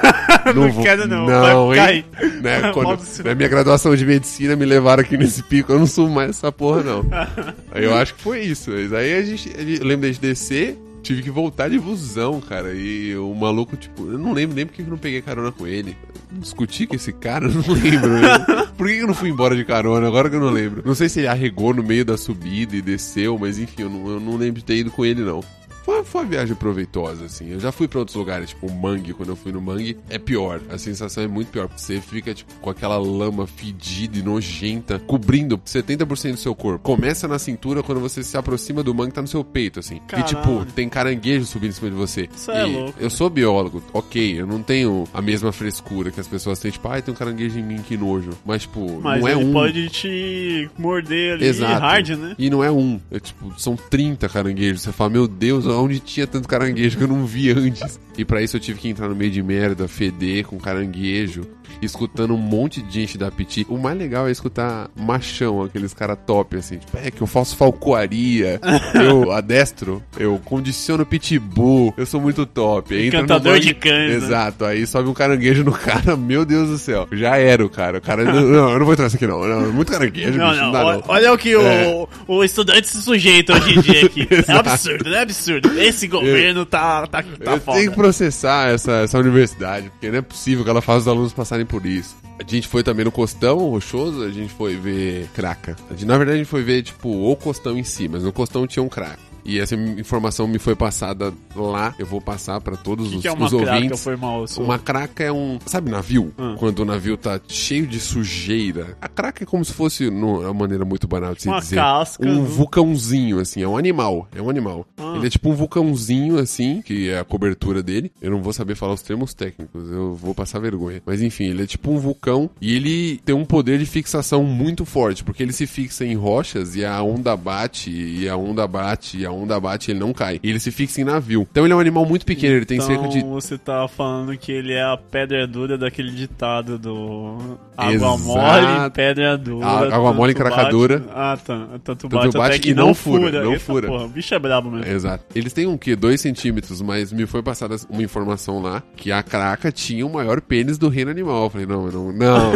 Não, 0.54 0.64
não 0.64 0.72
vou, 0.72 0.84
quero, 0.84 1.08
não. 1.08 1.26
Não, 1.26 1.76
hein? 1.76 2.06
Né, 2.42 2.72
quando, 2.74 3.02
na 3.24 3.36
minha 3.36 3.50
graduação 3.50 3.96
de 3.96 4.06
medicina 4.06 4.56
me 4.56 4.66
levaram 4.66 5.02
aqui 5.02 5.18
nesse 5.18 5.44
pico, 5.44 5.72
eu 5.72 5.80
não 5.80 5.88
sumo 5.88 6.14
mais 6.14 6.32
essa 6.32 6.52
porra, 6.52 6.84
não. 6.84 7.06
aí 7.72 7.84
eu 7.84 7.96
acho 7.96 8.16
que 8.16 8.22
foi 8.22 8.42
isso. 8.42 8.72
Mas 8.72 8.94
aí 8.94 9.14
a 9.14 9.24
gente, 9.24 9.52
a 9.58 9.64
gente 9.64 9.84
lembra 9.84 10.12
de 10.12 10.20
descer, 10.20 10.78
tive 11.02 11.22
que 11.22 11.32
voltar 11.32 11.70
de 11.70 11.80
busão, 11.80 12.40
cara. 12.40 12.74
E 12.74 13.16
o 13.16 13.34
maluco, 13.34 13.76
tipo, 13.76 14.12
eu 14.12 14.18
não 14.18 14.34
lembro 14.34 14.56
nem 14.56 14.66
porque 14.66 14.82
eu 14.82 14.88
não 14.88 14.98
peguei 14.98 15.22
carona 15.22 15.52
com 15.52 15.68
ele. 15.68 15.96
Discuti 16.32 16.88
com 16.88 16.96
esse 16.96 17.12
cara, 17.12 17.46
eu 17.50 17.52
não 17.52 17.74
lembro. 17.74 18.74
Por 18.78 18.88
que 18.88 18.98
eu 18.98 19.08
não 19.08 19.14
fui 19.14 19.30
embora 19.30 19.56
de 19.56 19.66
carona? 19.66 20.08
Agora 20.08 20.30
que 20.30 20.36
eu 20.36 20.40
não 20.40 20.50
lembro. 20.50 20.82
Não 20.86 20.96
sei 20.96 21.10
se 21.10 21.20
ele 21.20 21.28
arregou 21.28 21.74
no 21.74 21.84
meio 21.84 22.06
da 22.06 22.18
subida 22.18 22.76
e 22.76 22.82
desceu, 22.82 23.38
mas 23.38 23.60
enfim, 23.60 23.84
eu 23.84 23.90
não, 23.90 24.08
eu 24.08 24.20
não 24.20 24.38
lembro 24.38 24.60
de 24.60 24.66
ter 24.66 24.78
ido 24.78 24.92
com 24.92 25.06
ele, 25.06 25.22
não. 25.22 25.44
Foi, 25.84 26.04
foi 26.04 26.22
uma 26.22 26.30
viagem 26.30 26.56
proveitosa, 26.56 27.26
assim. 27.26 27.50
Eu 27.50 27.60
já 27.60 27.72
fui 27.72 27.88
pra 27.88 28.00
outros 28.00 28.16
lugares, 28.16 28.50
tipo 28.50 28.68
o 28.68 28.72
Mangue, 28.72 29.14
quando 29.14 29.30
eu 29.30 29.36
fui 29.36 29.52
no 29.52 29.62
Mangue, 29.62 29.98
é 30.10 30.18
pior. 30.18 30.62
A 30.70 30.78
sensação 30.78 31.24
é 31.24 31.28
muito 31.28 31.50
pior, 31.50 31.70
você 31.76 32.00
fica, 32.00 32.34
tipo, 32.34 32.54
com 32.56 32.70
aquela 32.70 32.98
lama 32.98 33.48
fedida 33.48 34.18
e 34.18 34.22
nojenta, 34.22 35.00
cobrindo 35.00 35.58
70% 35.58 36.32
do 36.32 36.38
seu 36.38 36.56
corpo. 36.56 36.84
Começa 36.84 37.28
na 37.28 37.40
cintura, 37.40 37.82
quando 37.82 38.00
você 38.00 38.24
se 38.24 38.38
aproxima 38.38 38.84
do 38.84 38.94
Mangue, 38.94 39.14
tá 39.14 39.22
no 39.22 39.28
seu 39.28 39.44
peito, 39.44 39.80
assim. 39.80 40.00
Caralho. 40.08 40.26
E, 40.26 40.36
tipo, 40.36 40.66
tem 40.74 40.88
caranguejo 40.88 41.46
subindo 41.46 41.72
em 41.72 41.74
cima 41.74 41.90
de 41.90 41.96
você. 41.96 42.30
Isso 42.34 42.52
é 42.52 42.64
louco. 42.64 42.94
Eu 43.00 43.10
sou 43.10 43.30
biólogo, 43.30 43.84
ok, 43.94 44.40
eu 44.40 44.46
não 44.46 44.62
tenho 44.62 45.08
a 45.14 45.22
mesma 45.22 45.52
frescura 45.52 46.12
que 46.12 46.20
as 46.20 46.28
pessoas 46.28 46.60
têm, 46.60 46.72
tipo, 46.72 46.88
ai, 46.88 47.00
ah, 47.00 47.02
tem 47.02 47.14
um 47.14 47.18
caranguejo 47.18 47.58
em 47.58 47.64
mim, 47.64 47.82
que 47.82 47.98
nojo. 47.98 48.32
Mas, 48.46 48.64
tipo, 48.64 49.02
Mas 49.02 49.22
não 49.22 49.28
é 49.28 49.36
um. 49.36 49.52
pode 49.52 49.90
te 49.90 50.70
morder 50.78 51.34
ali 51.34 51.46
Exato. 51.46 51.82
hard, 51.82 52.10
né? 52.10 52.36
E 52.38 52.50
não 52.50 52.64
é 52.64 52.72
um. 52.72 53.00
É, 53.12 53.20
tipo, 53.20 53.54
são 53.58 53.76
30 53.76 54.30
caranguejos. 54.30 54.82
Você 54.82 54.92
fala, 54.92 55.10
meu 55.10 55.28
Deus, 55.28 55.66
onde 55.80 56.00
tinha 56.00 56.28
tanto 56.28 56.48
caranguejo 56.48 56.98
que 56.98 57.04
eu 57.04 57.08
não 57.08 57.26
vi 57.26 57.52
antes. 57.52 58.00
E 58.18 58.26
para 58.26 58.42
isso 58.42 58.58
eu 58.58 58.62
tive 58.62 58.80
que 58.80 58.90
entrar 58.90 59.08
no 59.08 59.16
meio 59.16 59.32
de 59.32 59.42
merda, 59.42 59.88
feder 59.88 60.46
com 60.46 60.58
caranguejo 60.58 61.46
escutando 61.82 62.34
um 62.34 62.38
monte 62.38 62.82
de 62.82 63.02
gente 63.02 63.18
da 63.18 63.32
Piti. 63.32 63.66
O 63.70 63.78
mais 63.78 63.98
legal 63.98 64.28
é 64.28 64.32
escutar 64.32 64.90
machão, 64.96 65.64
aqueles 65.64 65.94
caras 65.94 66.18
top, 66.26 66.58
assim. 66.58 66.78
Tipo, 66.78 66.98
é 66.98 67.12
que 67.12 67.22
eu 67.22 67.28
faço 67.28 67.56
falcoaria, 67.56 68.60
eu 68.96 69.32
adestro, 69.32 70.02
eu 70.18 70.40
condiciono 70.44 71.06
pitbull, 71.06 71.94
eu 71.98 72.06
sou 72.06 72.22
muito 72.22 72.46
top. 72.46 72.94
Aí 72.94 73.08
Encantador 73.08 73.60
de 73.60 73.74
cães. 73.74 74.10
Né? 74.10 74.16
Exato, 74.16 74.66
aí 74.66 74.86
sobe 74.86 75.10
um 75.10 75.14
caranguejo 75.14 75.64
no 75.64 75.72
cara, 75.78 76.16
meu 76.16 76.46
Deus 76.46 76.70
do 76.70 76.78
céu. 76.78 77.08
Já 77.12 77.38
era 77.38 77.66
o 77.66 77.70
cara. 77.70 77.98
O 77.98 78.02
cara, 78.02 78.24
não, 78.24 78.70
eu 78.72 78.80
não 78.80 78.86
vou 78.86 78.94
entrar 78.94 79.06
nessa 79.06 79.18
aqui 79.18 79.28
não. 79.28 79.48
não 79.48 79.72
muito 79.72 79.92
caranguejo, 79.92 80.38
não, 80.38 80.50
bicho, 80.50 80.62
não, 80.62 80.72
não, 80.72 80.94
não. 80.94 81.04
Olha 81.08 81.34
o 81.34 81.38
que 81.38 81.54
é. 81.54 81.88
o, 81.88 82.08
o 82.28 82.44
estudante 82.44 82.88
se 82.88 83.02
sujeita 83.02 83.54
hoje 83.54 83.78
em 83.78 83.82
dia 83.82 84.06
aqui. 84.06 84.28
é 84.48 84.52
absurdo, 84.54 85.14
é 85.14 85.22
absurdo. 85.22 85.80
Esse 85.80 86.08
governo 86.08 86.66
tá, 86.66 87.08
tá, 87.08 87.24
tá 87.24 87.52
eu 87.54 87.60
foda. 87.60 87.78
tenho 87.78 87.92
que 87.92 87.98
processar 87.98 88.70
essa, 88.70 88.92
essa 88.92 89.18
universidade, 89.18 89.90
porque 89.90 90.10
não 90.10 90.20
é 90.20 90.22
possível 90.22 90.64
que 90.64 90.70
ela 90.70 90.82
faça 90.82 91.00
os 91.00 91.08
alunos 91.08 91.34
passarem 91.34 91.66
por 91.72 91.86
isso. 91.86 92.18
A 92.38 92.44
gente 92.46 92.68
foi 92.68 92.84
também 92.84 93.06
no 93.06 93.12
Costão 93.12 93.70
Rochoso, 93.70 94.24
a 94.24 94.30
gente 94.30 94.52
foi 94.54 94.76
ver 94.76 95.30
craca. 95.34 95.78
Na 96.02 96.18
verdade, 96.18 96.36
a 96.36 96.44
gente 96.44 96.50
foi 96.50 96.64
ver, 96.64 96.84
tipo, 96.84 97.10
o 97.10 97.36
Costão 97.36 97.78
em 97.78 97.84
si, 97.84 98.10
mas 98.10 98.24
no 98.24 98.34
Costão 98.34 98.68
tinha 98.68 98.84
um 98.84 98.90
crack. 98.90 99.31
E 99.44 99.60
essa 99.60 99.76
informação 99.76 100.48
me 100.48 100.60
foi 100.60 100.76
passada 100.76 101.34
lá. 101.56 101.94
Eu 101.98 102.06
vou 102.06 102.22
passar 102.22 102.62
para 102.62 102.78
todos 102.78 103.10
que 103.10 103.16
os, 103.16 103.22
que 103.22 103.28
é 103.28 103.32
uma 103.32 103.46
os 103.46 103.52
craca, 103.54 103.74
ouvintes. 103.74 104.04
Foi 104.04 104.16
mal, 104.16 104.46
uma 104.58 104.80
craca 104.80 105.24
é 105.24 105.32
um. 105.32 105.60
Sabe, 105.66 105.90
navio? 105.90 106.34
Hum. 106.38 106.56
Quando 106.58 106.80
o 106.80 106.86
navio 106.86 107.18
tá 107.18 107.40
cheio 107.48 107.88
de 107.88 108.00
sujeira. 108.00 108.98
A 109.02 109.08
craca 109.08 109.44
é 109.44 109.48
como 109.48 109.64
se 109.64 109.74
fosse, 109.74 110.10
no, 110.10 110.42
é 110.44 110.46
uma 110.46 110.54
maneira 110.54 110.86
muito 110.86 111.08
banal 111.08 111.34
de 111.34 111.44
se 111.44 111.48
uma 111.48 111.60
dizer. 111.60 111.76
Casca, 111.76 112.28
um 112.28 112.44
vulcãozinho, 112.44 113.40
assim. 113.40 113.62
É 113.62 113.68
um 113.68 113.78
animal. 113.78 114.28
É 114.36 114.42
um 114.42 114.50
animal. 114.50 114.86
Ah. 114.98 115.14
Ele 115.16 115.28
é 115.28 115.30
tipo 115.30 115.50
um 115.50 115.54
vulcãozinho, 115.54 116.38
assim, 116.38 116.82
que 116.82 117.10
é 117.10 117.20
a 117.20 117.24
cobertura 117.24 117.82
dele. 117.82 118.12
Eu 118.22 118.32
não 118.32 118.42
vou 118.42 118.54
saber 118.54 118.76
falar 118.76 118.94
os 118.94 119.02
termos 119.02 119.34
técnicos. 119.34 119.90
Eu 119.92 120.16
vou 120.16 120.34
passar 120.34 120.60
vergonha. 120.60 121.02
Mas 121.06 121.22
enfim, 121.22 121.46
ele 121.46 121.64
é 121.64 121.68
tipo 121.68 121.92
um 121.92 121.98
vulcão 121.98 122.50
e 122.60 122.76
ele 122.76 123.18
tem 123.26 123.36
um 123.36 123.46
poder 123.46 123.80
de 123.80 123.86
fixação 123.86 124.44
muito 124.44 124.86
forte, 124.86 125.24
porque 125.24 125.44
ele 125.44 125.54
se 125.54 125.68
fixa 125.68 126.06
em 126.06 126.16
rochas 126.16 126.76
e 126.76 126.86
a 126.86 127.02
onda 127.02 127.36
bate, 127.36 127.92
e 127.92 128.28
a 128.28 128.36
onda 128.36 128.68
bate, 128.68 129.18
e 129.18 129.26
a 129.26 129.31
onda 129.32 129.60
bate, 129.60 129.92
ele 129.92 130.00
não 130.00 130.14
cai. 130.14 130.40
E 130.42 130.50
ele 130.50 130.60
se 130.60 130.72
fixa 130.72 131.02
em 131.02 131.04
navio. 131.04 131.48
Então 131.52 131.66
ele 131.66 131.74
é 131.74 131.76
um 131.76 131.80
animal 131.80 132.06
muito 132.06 132.26
pequeno, 132.26 132.56
ele 132.56 132.66
tem 132.66 132.78
então, 132.78 132.88
cerca 132.88 133.08
de. 133.08 133.22
Você 133.22 133.58
tá 133.58 133.88
falando 133.88 134.36
que 134.38 134.52
ele 134.52 134.74
é 134.74 134.84
a 134.84 134.98
pedra 134.98 135.46
dura 135.48 135.78
daquele 135.78 136.12
ditado 136.12 136.78
do. 136.78 137.58
Água 137.78 137.94
Exato. 137.94 138.20
mole, 138.20 138.90
pedra 138.94 139.38
dura. 139.38 139.66
A, 139.66 139.96
água 139.96 140.14
mole, 140.14 140.32
encracadura. 140.34 141.00
Bate... 141.00 141.12
Ah, 141.16 141.38
tá. 141.44 141.68
Tanto 141.84 142.10
bate, 142.10 142.24
tanto 142.26 142.38
bate 142.38 142.60
que 142.60 142.74
não 142.74 142.94
fura. 142.94 143.24
fura. 143.24 143.44
Não 143.44 143.54
Eita, 143.54 143.66
fura. 143.66 143.88
Porra, 143.88 144.06
o 144.06 144.10
bicho 144.10 144.34
é 144.34 144.40
brabo 144.40 144.70
mesmo. 144.70 144.92
Exato. 144.92 145.26
Eles 145.34 145.54
têm 145.54 145.66
um 145.68 145.78
quê? 145.78 145.96
Dois 145.96 146.22
centímetros, 146.22 146.82
mas 146.82 147.12
me 147.12 147.26
foi 147.26 147.42
passada 147.42 147.76
uma 147.90 148.04
informação 148.04 148.62
lá 148.62 148.84
que 148.96 149.12
a 149.12 149.24
craca 149.24 149.72
tinha 149.72 150.06
o 150.06 150.12
maior 150.12 150.42
pênis 150.42 150.78
do 150.78 150.90
reino 150.90 151.12
animal. 151.12 151.46
Eu 151.46 151.50
falei, 151.50 151.66
não, 151.66 151.88
não, 151.88 152.12
não. 152.12 152.52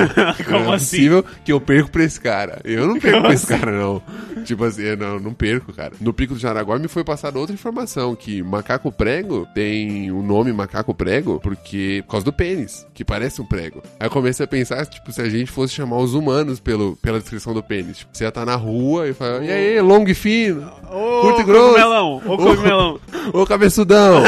Como 0.45 0.59
não 0.65 0.73
é 0.73 0.75
assim? 0.75 0.97
possível 0.97 1.25
que 1.43 1.51
eu 1.51 1.59
perco 1.59 1.89
pra 1.89 2.03
esse 2.03 2.19
cara. 2.19 2.59
Eu 2.63 2.87
não 2.87 2.99
perco 2.99 3.17
Como 3.17 3.23
pra 3.25 3.33
esse 3.33 3.51
assim? 3.51 3.59
cara, 3.59 3.71
não. 3.71 4.01
Tipo 4.43 4.63
assim, 4.63 4.95
não, 4.95 5.19
não 5.19 5.33
perco, 5.33 5.73
cara. 5.73 5.93
No 5.99 6.13
Pico 6.13 6.33
do 6.33 6.39
Jaraguá 6.39 6.64
me 6.79 6.87
foi 6.87 7.03
passada 7.03 7.39
outra 7.39 7.53
informação, 7.53 8.15
que 8.15 8.41
macaco 8.43 8.91
prego 8.91 9.47
tem 9.53 10.11
o 10.11 10.21
nome 10.21 10.51
macaco 10.51 10.93
prego 10.93 11.39
porque 11.39 12.03
por 12.05 12.11
causa 12.11 12.25
do 12.25 12.33
pênis, 12.33 12.85
que 12.93 13.05
parece 13.05 13.41
um 13.41 13.45
prego. 13.45 13.81
Aí 13.99 14.07
eu 14.07 14.11
comecei 14.11 14.43
a 14.43 14.47
pensar, 14.47 14.85
tipo, 14.85 15.11
se 15.11 15.21
a 15.21 15.29
gente 15.29 15.51
fosse 15.51 15.73
chamar 15.73 15.97
os 15.97 16.13
humanos 16.13 16.59
pelo, 16.59 16.95
pela 16.97 17.19
descrição 17.19 17.53
do 17.53 17.63
pênis. 17.63 17.99
Tipo, 17.99 18.11
você 18.13 18.23
ia 18.23 18.29
estar 18.29 18.41
tá 18.41 18.45
na 18.45 18.55
rua 18.55 19.07
e 19.07 19.13
falar, 19.13 19.43
e 19.43 19.51
aí, 19.51 19.81
longo 19.81 20.09
e 20.09 20.13
fino, 20.13 20.69
ô, 20.91 21.21
curto 21.21 21.41
e 21.41 21.43
grosso. 21.43 21.67
Cogumelão, 21.67 22.21
ô, 22.25 22.37
cogumelão. 22.37 22.99
Ô 23.33 23.43
cabeçudão. 23.43 24.21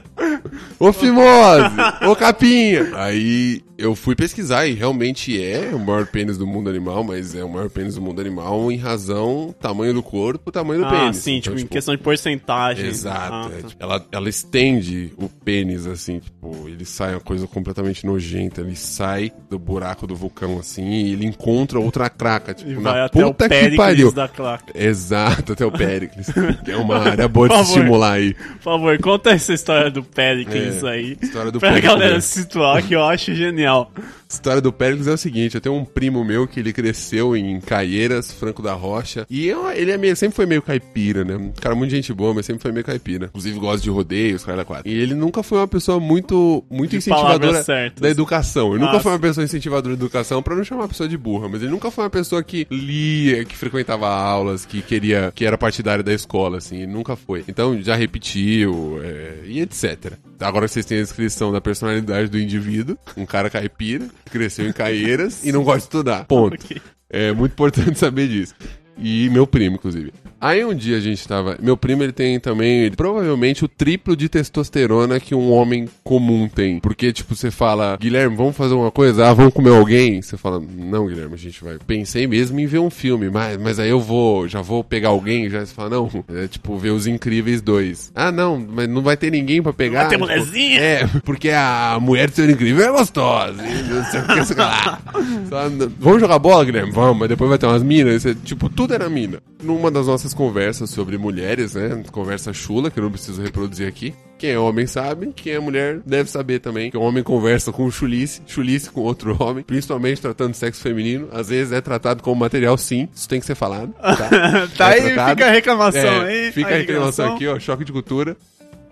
ô 0.80 0.92
fimose, 0.92 1.76
ô 2.08 2.16
capinha. 2.16 2.90
Aí 2.94 3.62
eu 3.76 3.94
fui 3.94 4.14
pesquisar 4.14 4.66
e 4.66 4.74
realmente 4.74 5.42
é 5.42 5.70
o 5.74 5.78
maior 5.78 6.06
pênis 6.06 6.38
do 6.38 6.46
mundo 6.46 6.70
animal, 6.70 7.02
mas 7.02 7.34
é 7.34 7.42
o 7.42 7.48
maior 7.48 7.68
pênis 7.68 7.94
do 7.96 8.00
mundo 8.00 8.20
animal 8.20 8.70
em 8.70 8.76
razão 8.76 9.54
tamanho 9.60 9.94
do 9.94 10.02
corpo, 10.02 10.52
tamanho 10.52 10.80
do 10.80 10.86
ah, 10.86 10.90
pênis. 10.90 11.16
sim, 11.16 11.36
então, 11.36 11.52
tipo, 11.52 11.56
tipo, 11.56 11.66
em 11.66 11.76
questão 11.76 11.96
de 11.96 12.02
porcentagem. 12.02 12.86
Exato. 12.86 13.32
Ah, 13.32 13.50
é, 13.52 13.62
tá. 13.62 13.68
tipo, 13.68 13.82
ela, 13.82 14.06
ela 14.12 14.28
estende 14.28 15.12
o 15.16 15.28
pênis, 15.28 15.86
assim, 15.86 16.20
tipo, 16.20 16.68
ele 16.68 16.84
sai 16.84 17.14
uma 17.14 17.20
coisa 17.20 17.46
completamente 17.46 18.06
nojenta, 18.06 18.60
ele 18.60 18.76
sai 18.76 19.32
do 19.50 19.58
buraco 19.58 20.06
do 20.06 20.14
vulcão, 20.14 20.58
assim, 20.58 20.88
e 20.88 21.12
ele 21.12 21.26
encontra 21.26 21.78
outra 21.78 22.08
craca, 22.08 22.54
tipo, 22.54 22.70
e 22.70 22.74
na 22.74 22.92
vai 22.92 23.08
puta 23.08 23.46
até 23.46 23.66
o 23.66 23.70
que 23.70 23.76
pariu. 23.76 24.12
Da 24.12 24.28
claca. 24.28 24.72
Exato, 24.74 25.52
até 25.52 25.66
o 25.66 25.72
Péricles, 25.72 26.28
que 26.64 26.70
é 26.70 26.76
uma 26.76 26.98
área 26.98 27.26
boa 27.26 27.48
de 27.48 27.54
estimular 27.56 28.12
aí. 28.12 28.34
Por 28.34 28.62
favor, 28.62 28.98
conta 28.98 29.30
essa 29.30 29.52
história 29.52 29.90
do 29.90 30.02
Péricles 30.02 30.82
é, 30.82 30.88
aí. 30.88 31.18
História 31.20 31.50
do 31.50 31.58
pra 31.58 31.70
Péricles. 31.70 31.92
galera 31.92 32.20
se 32.20 32.42
situar, 32.42 32.82
que 32.86 32.94
eu 32.94 33.02
acho 33.02 33.34
genial. 33.34 33.64
now 33.74 33.88
história 34.28 34.60
do 34.60 34.72
Péricles 34.72 35.06
é 35.06 35.12
o 35.12 35.18
seguinte: 35.18 35.54
eu 35.54 35.60
tenho 35.60 35.74
um 35.74 35.84
primo 35.84 36.24
meu 36.24 36.46
que 36.46 36.60
ele 36.60 36.72
cresceu 36.72 37.36
em 37.36 37.60
Caieiras, 37.60 38.32
Franco 38.32 38.62
da 38.62 38.72
Rocha. 38.72 39.26
E 39.28 39.46
eu, 39.46 39.70
ele 39.70 39.90
é 39.90 39.98
meio, 39.98 40.16
sempre 40.16 40.36
foi 40.36 40.46
meio 40.46 40.62
caipira, 40.62 41.24
né? 41.24 41.36
Um 41.36 41.52
cara 41.52 41.74
muito 41.74 41.90
gente 41.90 42.12
boa, 42.12 42.34
mas 42.34 42.46
sempre 42.46 42.62
foi 42.62 42.72
meio 42.72 42.84
caipira. 42.84 43.26
Inclusive 43.26 43.58
gosta 43.58 43.82
de 43.82 43.90
rodeios, 43.90 44.44
cara 44.44 44.58
da 44.58 44.64
quatro. 44.64 44.88
E 44.90 44.94
ele 44.94 45.14
nunca 45.14 45.42
foi 45.42 45.58
uma 45.58 45.68
pessoa 45.68 46.00
muito, 46.00 46.64
muito 46.70 46.90
De 46.90 46.96
incentivadora 46.98 47.64
da 47.98 48.08
educação. 48.08 48.74
Ele 48.74 48.84
nunca 48.84 49.00
foi 49.00 49.12
uma 49.12 49.18
pessoa 49.18 49.44
incentivadora 49.44 49.96
da 49.96 50.02
educação 50.02 50.42
pra 50.42 50.54
não 50.54 50.64
chamar 50.64 50.84
a 50.84 50.88
pessoa 50.88 51.08
de 51.08 51.16
burra, 51.16 51.48
mas 51.48 51.62
ele 51.62 51.70
nunca 51.70 51.90
foi 51.90 52.04
uma 52.04 52.10
pessoa 52.10 52.42
que 52.42 52.66
lia, 52.70 53.44
que 53.44 53.56
frequentava 53.56 54.08
aulas, 54.08 54.64
que 54.64 54.82
queria, 54.82 55.32
que 55.34 55.44
era 55.44 55.56
partidário 55.58 56.02
da 56.02 56.12
escola, 56.12 56.58
assim. 56.58 56.78
Ele 56.78 56.92
nunca 56.92 57.16
foi. 57.16 57.44
Então 57.48 57.80
já 57.80 57.94
repetiu 57.94 59.00
é, 59.02 59.40
e 59.46 59.60
etc. 59.60 60.14
Agora 60.40 60.68
vocês 60.68 60.84
têm 60.84 60.98
a 60.98 61.02
descrição 61.02 61.52
da 61.52 61.60
personalidade 61.60 62.28
do 62.28 62.38
indivíduo, 62.38 62.98
um 63.16 63.24
cara 63.24 63.48
caipira, 63.48 64.06
cresceu 64.30 64.68
em 64.68 64.72
Caieiras 64.72 65.44
e 65.44 65.52
não 65.52 65.62
gosta 65.62 65.80
de 65.80 65.84
estudar. 65.84 66.24
Ponto. 66.24 66.54
Ok. 66.54 66.80
É 67.08 67.32
muito 67.32 67.52
importante 67.52 67.98
saber 67.98 68.28
disso. 68.28 68.54
E 68.98 69.28
meu 69.30 69.46
primo, 69.46 69.76
inclusive. 69.76 70.12
Aí 70.44 70.62
um 70.62 70.74
dia 70.74 70.98
a 70.98 71.00
gente 71.00 71.26
tava. 71.26 71.56
Meu 71.58 71.74
primo, 71.74 72.02
ele 72.02 72.12
tem 72.12 72.38
também, 72.38 72.80
ele, 72.80 72.94
provavelmente, 72.94 73.64
o 73.64 73.68
triplo 73.68 74.14
de 74.14 74.28
testosterona 74.28 75.18
que 75.18 75.34
um 75.34 75.50
homem 75.50 75.88
comum 76.02 76.46
tem. 76.46 76.80
Porque, 76.80 77.14
tipo, 77.14 77.34
você 77.34 77.50
fala, 77.50 77.96
Guilherme, 77.98 78.36
vamos 78.36 78.54
fazer 78.54 78.74
uma 78.74 78.90
coisa? 78.90 79.26
Ah, 79.26 79.32
vamos 79.32 79.54
comer 79.54 79.70
alguém? 79.70 80.20
Você 80.20 80.36
fala, 80.36 80.60
não, 80.60 81.06
Guilherme, 81.06 81.32
a 81.32 81.38
gente 81.38 81.64
vai. 81.64 81.78
Pensei 81.86 82.26
mesmo 82.26 82.60
em 82.60 82.66
ver 82.66 82.78
um 82.78 82.90
filme, 82.90 83.30
mas, 83.30 83.56
mas 83.56 83.78
aí 83.78 83.88
eu 83.88 83.98
vou, 84.02 84.46
já 84.46 84.60
vou 84.60 84.84
pegar 84.84 85.08
alguém. 85.08 85.48
Já 85.48 85.64
você 85.64 85.72
fala, 85.72 85.88
não, 85.88 86.10
é 86.34 86.46
tipo, 86.46 86.76
ver 86.76 86.90
Os 86.90 87.06
Incríveis 87.06 87.62
2. 87.62 88.12
Ah, 88.14 88.30
não, 88.30 88.58
mas 88.58 88.86
não 88.86 89.00
vai 89.00 89.16
ter 89.16 89.30
ninguém 89.30 89.62
pra 89.62 89.72
pegar. 89.72 90.00
vai 90.00 90.08
ter 90.10 90.16
Tipo, 90.16 90.26
mulherzinha? 90.26 90.78
É, 90.78 91.06
porque 91.24 91.48
a 91.48 91.96
mulher 91.98 92.28
do 92.28 92.36
Senhor 92.36 92.50
Incrível 92.50 92.84
é 92.84 92.92
gostosa. 92.92 93.62
não 93.62 94.04
sei 94.10 94.20
o 94.20 94.26
que, 94.26 94.44
sei 94.44 94.56
lá. 94.56 95.00
Só, 95.48 95.70
Vamos 95.98 96.20
jogar 96.20 96.38
bola, 96.38 96.66
Guilherme? 96.66 96.92
Vamos, 96.92 97.18
mas 97.18 97.30
depois 97.30 97.48
vai 97.48 97.56
ter 97.56 97.64
umas 97.64 97.82
minas. 97.82 98.26
Tipo, 98.44 98.68
tudo 98.68 98.92
era 98.92 99.08
mina. 99.08 99.38
Numa 99.62 99.90
das 99.90 100.06
nossas 100.06 100.33
conversas 100.34 100.90
sobre 100.90 101.16
mulheres, 101.16 101.74
né? 101.74 102.02
Conversa 102.12 102.52
chula, 102.52 102.90
que 102.90 102.98
eu 102.98 103.04
não 103.04 103.10
preciso 103.10 103.40
reproduzir 103.40 103.86
aqui. 103.88 104.14
Quem 104.36 104.50
é 104.50 104.58
homem 104.58 104.86
sabe, 104.86 105.32
quem 105.34 105.52
é 105.54 105.58
mulher 105.60 106.00
deve 106.04 106.28
saber 106.28 106.58
também. 106.58 106.90
Que 106.90 106.96
o 106.96 107.00
homem 107.00 107.22
conversa 107.22 107.72
com 107.72 107.88
chulice, 107.90 108.42
chulice 108.46 108.90
com 108.90 109.00
outro 109.00 109.36
homem, 109.42 109.62
principalmente 109.64 110.20
tratando 110.20 110.50
de 110.50 110.58
sexo 110.58 110.82
feminino. 110.82 111.28
Às 111.32 111.48
vezes 111.48 111.72
é 111.72 111.80
tratado 111.80 112.22
como 112.22 112.40
material, 112.40 112.76
sim. 112.76 113.08
Isso 113.14 113.28
tem 113.28 113.40
que 113.40 113.46
ser 113.46 113.54
falado. 113.54 113.92
Tá, 113.94 114.68
Tá 114.76 114.90
É 114.90 114.94
aí, 115.00 115.02
tratado. 115.14 115.30
fica 115.30 115.46
a 115.46 115.52
reclamação 115.52 116.00
É, 116.00 116.26
aí. 116.26 116.52
Fica 116.52 116.74
a 116.74 116.78
reclamação 116.78 117.34
aqui, 117.34 117.46
ó, 117.46 117.58
choque 117.58 117.84
de 117.84 117.92
cultura. 117.92 118.36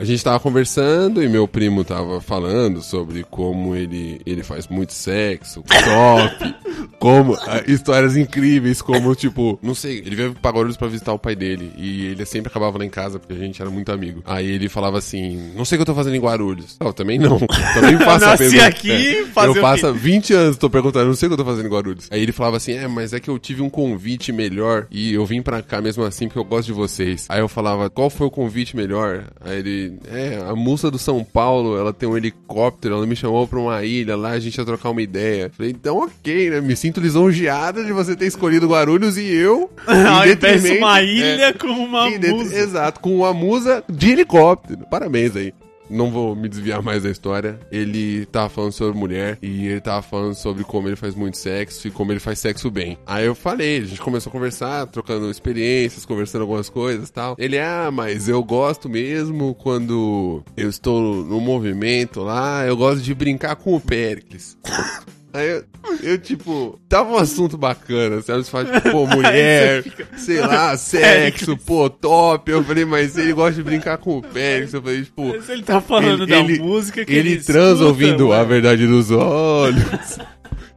A 0.03 0.05
gente 0.05 0.25
tava 0.25 0.41
conversando 0.41 1.23
e 1.23 1.29
meu 1.29 1.47
primo 1.47 1.85
tava 1.85 2.21
falando 2.21 2.83
sobre 2.83 3.23
como 3.23 3.77
ele, 3.77 4.21
ele 4.27 4.43
faz 4.43 4.67
muito 4.67 4.93
sexo, 4.93 5.63
top, 5.71 6.55
como 6.99 7.35
ah, 7.35 7.63
histórias 7.69 8.17
incríveis, 8.17 8.83
como 8.83 9.15
tipo, 9.15 9.61
não 9.63 9.77
sei, 9.77 9.99
ele 9.99 10.17
veio 10.17 10.35
pra 10.35 10.51
Guarulhos 10.51 10.77
pra 10.77 10.89
visitar 10.89 11.13
o 11.13 11.21
pai 11.21 11.37
dele 11.37 11.71
e 11.77 12.07
ele 12.07 12.27
sempre 12.27 12.51
acabava 12.51 12.79
lá 12.79 12.85
em 12.85 12.91
casa 12.91 13.21
porque 13.21 13.33
a 13.33 13.37
gente 13.37 13.63
era 13.63 13.71
muito 13.71 13.93
amigo. 13.93 14.25
Aí 14.27 14.51
ele 14.51 14.69
falava 14.69 14.99
assim: 14.99 15.53
"Não 15.55 15.65
sei 15.65 15.77
o 15.77 15.79
que 15.79 15.83
eu 15.83 15.87
tô 15.87 15.95
fazendo 15.95 16.17
em 16.17 16.21
Guarulhos". 16.21 16.77
Eu 16.81 16.93
também 16.93 17.17
não. 17.17 17.39
Também 17.73 17.97
faço 17.99 18.25
a 18.25 18.37
pergunta. 18.37 18.67
aqui, 18.67 19.25
fazer 19.33 19.47
Eu 19.47 19.53
o 19.53 19.55
faço 19.55 19.83
quê? 19.83 19.87
há 19.87 19.93
20 19.93 20.35
anos 20.35 20.57
tô 20.57 20.69
perguntando, 20.69 21.07
não 21.07 21.15
sei 21.15 21.29
o 21.29 21.31
que 21.31 21.35
eu 21.35 21.45
tô 21.45 21.49
fazendo 21.49 21.67
em 21.67 21.71
Guarulhos. 21.71 22.09
Aí 22.11 22.21
ele 22.21 22.33
falava 22.33 22.57
assim: 22.57 22.73
"É, 22.73 22.89
mas 22.89 23.13
é 23.13 23.21
que 23.21 23.31
eu 23.31 23.39
tive 23.39 23.63
um 23.63 23.71
convite 23.71 24.33
melhor 24.33 24.89
e 24.91 25.15
eu 25.15 25.25
vim 25.25 25.41
pra 25.43 25.63
cá 25.63 25.81
mesmo 25.81 26.03
assim 26.03 26.27
porque 26.27 26.41
eu 26.41 26.45
gosto 26.45 26.67
de 26.67 26.73
vocês". 26.73 27.27
Aí 27.29 27.39
eu 27.39 27.47
falava: 27.49 27.89
"Qual 27.89 28.11
foi 28.11 28.27
o 28.27 28.31
convite 28.33 28.75
melhor?". 28.77 29.27
Aí 29.41 29.59
ele: 29.61 29.92
"É, 30.07 30.43
a 30.47 30.55
moça 30.55 30.91
do 30.91 30.99
São 30.99 31.25
Paulo, 31.25 31.77
ela 31.77 31.93
tem 31.93 32.09
um 32.09 32.17
helicóptero, 32.17 32.95
ela 32.95 33.07
me 33.07 33.17
chamou 33.17 33.47
pra 33.47 33.59
uma 33.59 33.85
ilha 33.85 34.17
lá, 34.17 34.31
a 34.31 34.41
gente 34.41 34.57
ia 34.57 34.65
trocar 34.65 34.91
uma 34.91 35.03
ideia". 35.03 35.51
Falei: 35.57 35.73
"Então, 35.73 35.99
OK, 35.99 36.51
né? 36.51 36.61
Me 36.61 36.77
sinto 36.77 37.01
lisonjeada 37.01 37.85
de 37.85 37.93
você 37.93 38.15
ter 38.17 38.27
escolhido 38.27 38.69
Guarulhos 38.69 39.17
e 39.17 39.27
eu 39.27 39.71
Ao 39.87 40.27
em 40.27 40.33
invés 40.33 40.63
de 40.63 40.79
uma 40.79 41.01
é, 41.01 41.05
ilha 41.05 41.55
com 41.55 41.69
uma 41.69 42.09
musa. 42.11 42.57
Exato, 42.57 43.01
com 43.01 43.17
uma 43.17 43.33
musa 43.33 43.85
de 43.89 44.11
helicóptero. 44.11 44.87
Parabéns 44.91 45.37
aí. 45.37 45.53
Não 45.93 46.11
vou 46.11 46.35
me 46.35 46.49
desviar 46.49 46.83
mais 46.83 47.03
da 47.03 47.11
história. 47.11 47.59
Ele 47.71 48.27
tava 48.27 48.49
falando 48.49 48.73
sobre 48.73 48.99
mulher 48.99 49.39
e 49.43 49.67
ele 49.67 49.81
tava 49.81 50.03
falando 50.03 50.35
sobre 50.35 50.65
como 50.65 50.89
ele 50.89 50.97
faz 50.97 51.15
muito 51.15 51.37
sexo 51.37 51.87
e 51.87 51.91
como 51.91 52.13
ele 52.13 52.21
faz 52.21 52.39
sexo 52.39 52.71
bem. 52.71 52.99
Aí 53.07 53.27
eu 53.27 53.35
falei, 53.35 53.79
a 53.79 53.85
gente 53.85 54.01
começou 54.01 54.31
a 54.31 54.33
conversar, 54.33 54.87
trocando 54.87 55.31
experiências, 55.31 56.05
conversando 56.05 56.43
algumas 56.43 56.69
coisas 56.69 57.11
tal. 57.11 57.37
Ele, 57.39 57.59
ah, 57.59 57.91
mas 57.93 58.29
eu 58.29 58.43
gosto 58.43 58.89
mesmo 58.89 59.55
quando 59.55 60.43
eu 60.57 60.69
estou 60.69 61.25
no 61.25 61.41
movimento 61.41 62.21
lá, 62.21 62.67
eu 62.67 62.77
gosto 62.77 63.03
de 63.03 63.15
brincar 63.15 63.57
com 63.57 63.75
o 63.75 63.81
Pericles. 63.81 64.57
Aí 65.35 65.49
eu, 65.49 65.65
eu, 66.03 66.19
tipo, 66.19 66.79
tava 66.89 67.11
um 67.13 67.17
assunto 67.17 67.57
bacana, 67.57 68.21
sabe? 68.21 68.45
Você 68.45 68.51
fala, 68.51 68.65
tipo, 68.67 68.91
pô, 68.91 69.07
mulher, 69.17 69.83
sei 70.19 70.41
lá, 70.41 70.77
sexo, 70.77 71.57
pô, 71.57 71.89
top. 71.89 72.51
Eu 72.51 72.63
falei, 72.63 72.85
mas 72.85 73.17
ele 73.17 73.33
gosta 73.33 73.55
de 73.55 73.63
brincar 73.63 73.97
com 73.99 74.19
o 74.19 74.23
Pérez. 74.23 74.75
Eu 74.75 74.83
falei, 74.83 75.03
tipo. 75.03 75.29
Mas 75.29 75.49
ele 75.49 75.63
tá 75.63 75.81
falando 75.81 76.27
da 76.27 76.43
música 76.43 77.05
que 77.05 77.13
ele, 77.13 77.33
ele 77.33 77.43
transa 77.43 77.71
escuta, 77.73 77.85
ouvindo 77.89 78.29
ué. 78.29 78.39
a 78.39 78.45
verdade 78.45 78.87
dos 78.87 79.11
olhos. 79.11 80.19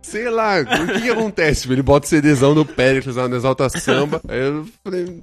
Sei 0.01 0.29
lá, 0.29 0.61
o 0.61 0.65
que, 0.93 1.01
que 1.01 1.09
acontece? 1.09 1.61
Tipo, 1.63 1.73
Ele 1.73 1.81
bota 1.81 2.05
o 2.05 2.09
CDzão 2.09 2.53
do 2.55 2.63
Péricles 2.63 3.15
lá 3.15 3.27
no 3.27 3.35
Exalta 3.35 3.67
Samba. 3.69 4.21
Aí 4.27 4.39
eu 4.39 4.65
falei, 4.83 5.21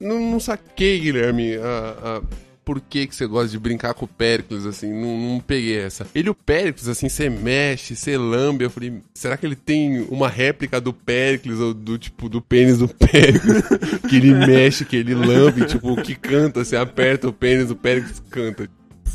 não, 0.00 0.18
não 0.18 0.40
saquei, 0.40 0.98
Guilherme, 0.98 1.54
a, 1.56 1.94
a- 2.18 2.22
por 2.64 2.80
que, 2.80 3.06
que 3.06 3.14
você 3.14 3.26
gosta 3.26 3.48
de 3.48 3.58
brincar 3.58 3.94
com 3.94 4.04
o 4.04 4.08
Péricles, 4.08 4.64
assim, 4.64 4.92
não, 4.92 5.18
não 5.18 5.40
peguei 5.40 5.78
essa. 5.78 6.06
Ele, 6.14 6.30
o 6.30 6.34
Péricles, 6.34 6.88
assim, 6.88 7.08
você 7.08 7.28
mexe, 7.28 7.96
você 7.96 8.16
lambe. 8.16 8.64
Eu 8.64 8.70
falei, 8.70 9.00
será 9.14 9.36
que 9.36 9.44
ele 9.44 9.56
tem 9.56 10.06
uma 10.10 10.28
réplica 10.28 10.80
do 10.80 10.92
Péricles, 10.92 11.58
ou 11.58 11.74
do 11.74 11.98
tipo, 11.98 12.28
do 12.28 12.40
pênis 12.40 12.78
do 12.78 12.88
Péricles? 12.88 13.62
que 14.08 14.16
ele 14.16 14.34
mexe, 14.34 14.84
que 14.84 14.96
ele 14.96 15.14
lambe, 15.14 15.66
tipo, 15.66 16.00
que 16.02 16.14
canta, 16.14 16.64
você 16.64 16.76
aperta 16.76 17.28
o 17.28 17.32
pênis, 17.32 17.70
o 17.70 17.76
Péricles 17.76 18.22
canta. 18.30 18.68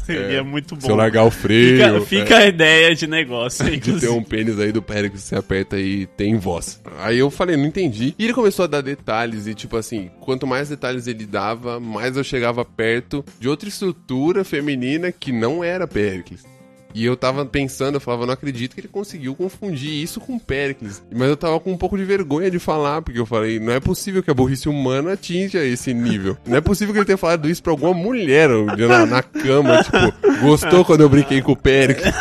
Seria 0.06 0.38
É, 0.38 0.42
muito 0.42 0.76
bom. 0.76 0.82
Se 0.82 0.90
eu 0.90 0.96
largar 0.96 1.24
o 1.24 1.32
freio. 1.32 1.78
Fica, 1.78 1.98
é. 1.98 2.02
fica 2.02 2.38
a 2.38 2.48
ideia 2.48 2.96
de 2.96 3.08
negócio, 3.08 3.66
De 3.78 4.00
ter 4.00 4.10
um 4.10 4.24
pênis 4.24 4.60
aí 4.60 4.72
do 4.72 4.82
Péricles 4.82 5.24
que 5.24 5.30
você 5.30 5.36
aperta 5.36 5.80
e 5.80 6.06
tem 6.06 6.38
voz. 6.38 6.82
Aí 7.00 7.20
eu 7.20 7.30
falei, 7.30 7.58
não 7.58 7.66
entendi. 7.66 8.16
E 8.18 8.24
ele 8.24 8.34
começou 8.34 8.64
a 8.64 8.68
dar 8.68 8.82
detalhes, 8.82 9.48
e 9.48 9.54
tipo 9.54 9.76
assim, 9.78 10.10
quanto 10.22 10.48
mais 10.48 10.70
detalhes 10.70 11.08
ele 11.08 11.26
dava, 11.26 11.80
mais 11.80 12.16
eu 12.18 12.24
chegava 12.24 12.64
perto 12.64 13.24
de 13.40 13.48
outra 13.50 13.70
estrutura 13.70 14.44
feminina 14.44 15.12
que 15.12 15.32
não 15.32 15.64
era 15.64 15.88
Péricles. 15.88 16.46
E 16.94 17.06
eu 17.06 17.16
tava 17.16 17.46
pensando, 17.46 17.96
eu 17.96 18.02
falava, 18.02 18.26
não 18.26 18.34
acredito 18.34 18.74
que 18.74 18.82
ele 18.82 18.88
conseguiu 18.88 19.36
confundir 19.36 19.92
isso 19.92 20.20
com 20.20 20.40
Péricles. 20.40 21.04
Mas 21.12 21.30
eu 21.30 21.38
tava 21.38 21.60
com 21.60 21.72
um 21.72 21.78
pouco 21.78 21.98
de 21.98 22.04
vergonha 22.04 22.50
de 22.50 22.60
falar, 22.60 23.02
porque 23.02 23.20
eu 23.20 23.26
falei, 23.26 23.60
não 23.60 23.74
é 23.74 23.80
possível 23.80 24.24
que 24.24 24.32
a 24.32 24.34
burrice 24.34 24.68
humana 24.68 25.14
atinja 25.14 25.64
esse 25.64 25.94
nível. 25.94 26.38
Não 26.46 26.58
é 26.58 26.62
possível 26.62 26.94
que 26.94 27.00
ele 27.00 27.06
tenha 27.06 27.18
falado 27.18 27.50
isso 27.50 27.62
pra 27.62 27.72
alguma 27.72 27.94
mulher 27.94 28.50
na, 28.50 29.06
na 29.06 29.22
cama, 29.22 29.84
tipo, 29.84 30.42
gostou 30.42 30.84
quando 30.84 31.02
eu 31.02 31.10
brinquei 31.10 31.42
com 31.42 31.52
o 31.52 31.58
Péricles. 31.58 32.14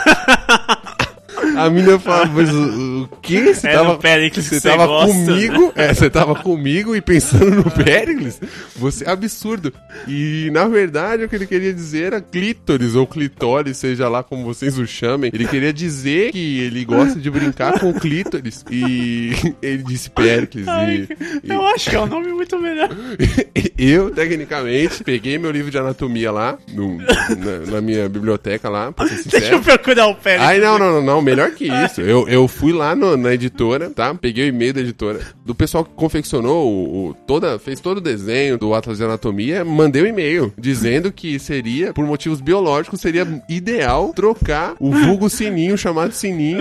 A 1.57 1.71
menina 1.71 1.99
falava, 1.99 2.33
mas 2.35 2.51
o, 2.53 3.03
o 3.05 3.09
que? 3.23 3.55
Você 3.55 3.69
É 3.69 3.73
tava, 3.73 3.99
que 4.31 4.42
você 4.42 4.61
você 4.61 4.69
tava 4.69 4.87
gosta. 4.87 5.12
comigo? 5.12 5.73
É, 5.75 5.95
você 5.95 6.11
tava 6.11 6.35
comigo 6.37 6.95
e 6.97 7.01
pensando 7.01 7.51
no 7.51 7.71
Péricles? 7.71 8.40
Você 8.77 9.05
é 9.05 9.11
absurdo. 9.11 9.73
E, 10.07 10.51
na 10.53 10.69
verdade, 10.69 11.25
o 11.25 11.29
que 11.29 11.37
ele 11.37 11.47
queria 11.47 11.73
dizer 11.73 12.05
era 12.05 12.21
clítoris 12.21 12.95
ou 12.95 13.07
clitóris, 13.07 13.77
seja 13.79 14.09
lá 14.09 14.23
como 14.23 14.45
vocês 14.45 14.79
o 14.79 14.87
chamem. 14.87 15.31
Ele 15.33 15.47
queria 15.47 15.73
dizer 15.73 16.33
que 16.33 16.61
ele 16.61 16.85
gosta 16.85 17.19
de 17.19 17.31
brincar 17.31 17.79
com 17.81 17.92
clítoris. 17.92 18.64
E 18.71 19.33
ele 19.62 19.83
disse 19.83 20.11
Péricles. 20.11 20.66
Ai, 20.69 21.09
E, 21.42 21.51
eu 21.51 21.66
acho 21.66 21.90
que 21.90 21.97
é 21.97 22.01
um 22.01 22.07
nome 22.07 22.33
muito 22.33 22.59
melhor. 22.59 22.88
eu, 23.79 24.11
tecnicamente, 24.11 25.03
peguei 25.05 25.38
meu 25.38 25.51
livro 25.51 25.71
de 25.71 25.79
anatomia 25.79 26.31
lá, 26.31 26.59
no- 26.73 26.99
na, 26.99 27.71
na 27.73 27.81
minha 27.81 28.09
biblioteca 28.09 28.69
lá, 28.69 28.92
pra 28.92 29.07
ser 29.09 29.29
Deixa 29.29 29.53
eu 29.55 29.61
procurar 29.61 30.07
o 30.09 30.14
Pérez. 30.14 30.42
Ai, 30.42 30.59
não, 30.59 30.79
não, 30.79 30.92
não, 30.92 31.03
não, 31.03 31.23
melhor 31.23 31.46
que 31.51 31.67
isso. 31.69 32.01
Eu, 32.01 32.29
eu 32.29 32.47
fui 32.49 32.73
lá 32.73 32.95
no- 32.95 33.17
na 33.17 33.33
editora, 33.35 33.91
tá? 33.91 34.15
Peguei 34.15 34.45
o 34.47 34.49
e-mail 34.49 34.73
da 34.75 34.81
editora, 34.81 35.21
do 35.45 35.55
pessoal 35.55 35.85
que 35.85 35.91
confeccionou 35.95 36.67
o, 36.69 37.09
o- 37.11 37.15
toda, 37.27 37.59
fez 37.59 37.81
todo 37.81 37.99
o 37.99 38.01
desenho 38.01 38.59
do 38.59 38.75
Atlas 38.75 38.99
de 38.99 39.05
Anatomia, 39.05 39.65
mandei 39.65 40.03
um 40.03 40.07
e-mail 40.07 40.53
dizendo 40.59 41.11
que 41.13 41.39
seria, 41.39 41.93
por 41.93 42.05
motivos 42.07 42.41
biológicos, 42.41 43.01
seria 43.01 43.27
ideal 43.49 44.13
trocar 44.15 44.75
o 44.81 44.91
vulgo 44.93 45.29
sininho 45.31 45.77
chamado 45.77 46.13
sininho 46.13 46.61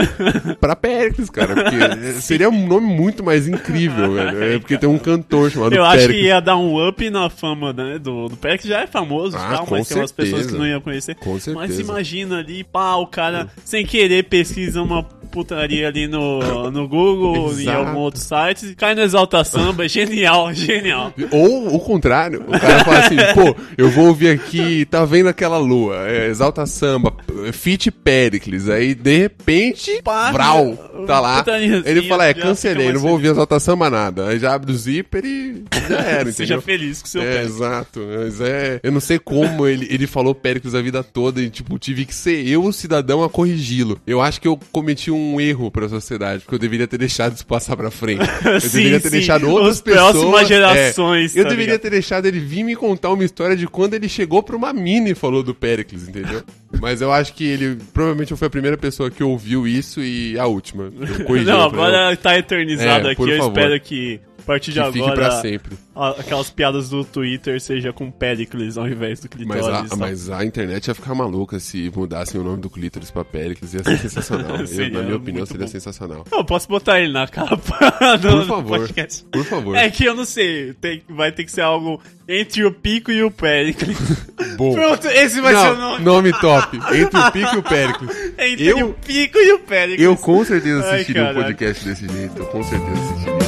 pra 0.60 0.76
Péricles, 0.76 1.30
cara. 1.30 1.54
Porque 1.56 2.12
seria 2.22 2.50
um 2.50 2.68
nome 2.68 2.88
muito 2.88 3.24
mais 3.24 3.48
incrível, 3.48 4.14
velho. 4.14 4.44
É 4.44 4.60
porque 4.60 4.78
tem 4.78 4.90
um 4.90 4.98
cantor 4.98 5.50
chamado 5.52 5.74
Eu 5.76 5.84
acho 5.84 5.98
Péricles. 6.00 6.22
que 6.22 6.28
ia 6.28 6.40
dar 6.40 6.58
um 6.58 6.88
up 6.88 7.10
na 7.10 7.30
fama 7.30 7.74
né, 7.74 8.00
do, 8.00 8.28
do 8.30 8.38
que 8.38 8.68
já 8.68 8.82
é 8.82 8.88
famoso 8.88 9.36
e 9.36 9.40
Ah, 9.40 9.50
tal, 9.58 9.68
mas 9.70 9.88
tem 9.88 9.98
umas 9.98 10.12
pessoas 10.12 10.42
que 10.44 10.52
certeza. 10.52 10.58
não 10.58 10.68
iam 10.68 10.82
conhecer. 10.82 11.16
Com 11.16 11.34
Mas 11.34 11.44
certeza. 11.44 11.82
imagina 11.82 12.38
ali, 12.40 12.64
pá, 12.64 12.96
o 12.96 13.08
cara, 13.08 13.48
sem 13.64 13.86
querer, 13.86 14.24
pesquisa 14.26 14.75
uma 14.82 15.08
putaria 15.26 15.88
ali 15.88 16.08
no, 16.08 16.72
no 16.72 16.88
Google, 16.88 17.60
em 17.60 17.68
algum 17.68 18.00
outro 18.00 18.20
site, 18.20 18.76
cai 18.76 18.96
no 18.96 19.02
Exalta 19.02 19.44
Samba, 19.44 19.88
genial, 19.88 20.52
genial. 20.56 21.14
Ou 21.32 21.76
o 21.76 21.80
contrário, 21.80 22.44
o 22.48 22.60
cara 22.60 22.84
fala 22.84 23.00
assim, 23.00 23.18
pô, 23.34 23.56
eu 23.78 23.90
vou 23.90 24.08
ouvir 24.08 24.30
aqui, 24.30 24.86
tá 24.86 25.06
vendo 25.06 25.30
aquela 25.30 25.58
lua, 25.58 26.08
é, 26.08 26.28
Exalta 26.28 26.66
Samba, 26.66 27.14
Fit 27.52 27.92
Pericles, 27.92 28.70
aí 28.70 28.94
de 28.96 29.18
repente, 29.18 30.02
Vral, 30.04 30.76
tá 31.06 31.20
lá, 31.20 31.44
ele 31.86 32.04
fala, 32.04 32.26
é, 32.26 32.34
cancelei, 32.34 32.92
não 32.94 33.00
vou 33.00 33.12
ouvir 33.12 33.28
Exalta 33.28 33.60
Samba 33.60 33.90
nada, 33.90 34.28
aí 34.28 34.40
já 34.40 34.54
abre 34.54 34.72
o 34.72 34.76
zíper 34.76 35.26
e 35.26 35.64
já 35.88 36.00
era, 36.00 36.22
entendeu? 36.30 36.34
Seja 36.34 36.62
feliz 36.62 37.02
com 37.02 37.08
o 37.08 37.10
seu 37.10 37.22
É, 37.22 37.44
exato, 37.44 38.00
mas 38.18 38.42
é, 38.42 38.80
eu 38.84 38.92
não 38.92 39.00
sei 39.00 39.20
como 39.20 39.68
ele, 39.68 39.88
ele 39.90 40.08
falou 40.08 40.36
Pericles 40.36 40.76
a 40.76 40.82
vida 40.82 41.04
toda 41.04 41.42
e, 41.42 41.50
tipo, 41.50 41.80
tive 41.80 42.06
que 42.06 42.14
ser 42.14 42.48
eu, 42.48 42.64
o 42.64 42.74
cidadão, 42.74 43.24
a 43.24 43.30
corrigi-lo. 43.30 44.00
Eu 44.06 44.22
acho 44.22 44.40
que 44.40 44.48
eu 44.48 44.60
cometi 44.72 45.12
um 45.16 45.40
erro 45.42 45.72
pra 45.72 45.88
sociedade, 45.90 46.44
porque 46.44 46.56
eu 46.56 46.60
deveria 46.60 46.88
ter 46.88 46.98
deixado 46.98 47.34
isso 47.36 47.46
passar 47.46 47.76
pra 47.76 47.90
frente. 47.90 48.22
Eu 48.46 48.60
Sim, 48.62 48.78
deveria 48.78 49.00
ter 49.00 49.10
sim. 49.10 49.16
deixado 49.18 49.50
outras 49.50 49.76
As 49.78 49.82
próximas 49.82 50.14
pessoas... 50.24 50.48
gerações, 50.48 51.36
É, 51.36 51.40
eu 51.40 51.44
tá 51.44 51.50
deveria 51.50 51.66
ligado? 51.74 51.82
ter 51.82 51.90
deixado 51.90 52.26
ele 52.26 52.40
vir 52.40 52.64
me 52.64 52.76
contar 52.76 53.12
uma 53.12 53.24
história 53.24 53.56
de 53.56 53.68
quando 53.68 53.94
ele 53.94 54.08
chegou 54.10 54.44
pra 54.44 54.56
uma 54.56 54.72
mina 54.74 55.10
e 55.10 55.16
falou 55.16 55.42
do 55.44 55.56
Pericles, 55.56 56.08
entendeu? 56.08 56.44
Mas 56.82 57.02
eu 57.02 57.12
acho 57.12 57.34
que 57.34 57.44
ele 57.46 57.78
provavelmente 57.94 58.36
foi 58.36 58.48
a 58.48 58.52
primeira 58.52 58.78
pessoa 58.78 59.10
que 59.10 59.24
ouviu 59.24 59.68
isso 59.68 60.02
e 60.02 60.38
a 60.38 60.46
última. 60.46 60.92
Eu 61.18 61.26
corrigi 61.26 61.46
Não, 61.50 61.58
eu 61.60 61.62
agora 61.64 62.16
tá 62.18 62.38
eternizado 62.38 63.08
É, 63.08 63.12
aqui. 63.14 63.22
Eu 63.22 63.38
favor. 63.38 63.52
espero 63.58 63.80
que 63.80 64.20
a 64.35 64.35
partir 64.46 64.72
de 64.72 64.80
que 64.82 64.86
fique 64.92 65.00
agora 65.02 65.16
pra 65.16 65.42
sempre. 65.42 65.78
aquelas 66.20 66.50
piadas 66.50 66.90
do 66.90 67.04
Twitter 67.04 67.60
seja 67.60 67.92
com 67.92 68.12
Pericles 68.12 68.78
ao 68.78 68.88
invés 68.88 69.20
do 69.20 69.30
Mas 69.46 69.60
clitóris. 69.60 69.92
a, 69.92 69.96
mas 69.96 70.30
a 70.30 70.46
internet 70.46 70.88
ia 70.88 70.96
ficar 70.96 71.16
maluca 71.16 71.60
se 71.60 71.92
mudassem 71.96 72.40
o 72.40 72.44
nome 72.44 72.62
do 72.62 72.70
clítoris 72.70 73.10
pra 73.12 73.24
Pericles. 73.24 73.74
Ia 73.74 73.84
ser 73.84 73.98
sensacional. 74.00 74.58
Eu, 74.66 74.90
na 74.92 75.02
minha 75.02 75.16
opinião, 75.18 75.46
seria 75.46 75.66
bom. 75.66 75.72
sensacional. 75.72 76.26
Eu 76.32 76.44
posso 76.46 76.68
botar 76.68 77.00
ele 77.00 77.12
na 77.14 77.28
capa 77.28 77.56
do, 78.18 78.30
Por 78.30 78.46
favor. 78.48 78.80
podcast. 78.80 79.26
Por 79.32 79.46
favor. 79.46 79.76
É 79.76 79.90
que 79.90 80.06
eu 80.06 80.14
não 80.16 80.26
sei, 80.26 80.74
tem- 80.74 81.02
vai 81.10 81.32
ter 81.32 81.44
que 81.44 81.52
ser 81.52 81.62
algo 81.62 82.02
entre 82.28 82.64
o 82.66 82.72
Pico 82.72 83.12
e 83.12 83.24
o 83.24 83.32
Pericles. 83.32 83.98
Bom. 84.58 84.74
Pronto, 84.74 85.08
esse 85.08 85.40
vai 85.42 85.54
ser 85.56 85.72
o 85.72 85.76
Não, 85.76 85.92
nome. 85.92 86.04
nome 86.06 86.34
top. 86.40 86.78
Entre 86.94 87.20
o 87.20 87.32
Pico 87.32 87.56
e 87.56 87.58
o 87.58 87.64
Pericles. 87.64 88.12
Entre 88.38 88.68
eu- 88.68 88.90
o 88.90 88.94
Pico 88.94 89.38
e 89.38 89.54
o 89.54 89.60
Pericles. 89.60 90.02
Eu 90.02 90.16
com 90.18 90.44
certeza 90.46 90.84
Ai, 90.86 90.94
assistiria 90.96 91.22
um 91.24 91.26
caraca. 91.28 91.44
podcast 91.46 91.86
desse 91.86 92.08
jeito. 92.08 92.38
Eu 92.38 92.46
com 92.48 92.64
certeza 92.64 92.92
assistiria. 93.02 93.45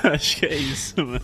Acho 0.12 0.36
que 0.38 0.46
é 0.46 0.54
isso, 0.54 0.94
mano. 1.04 1.20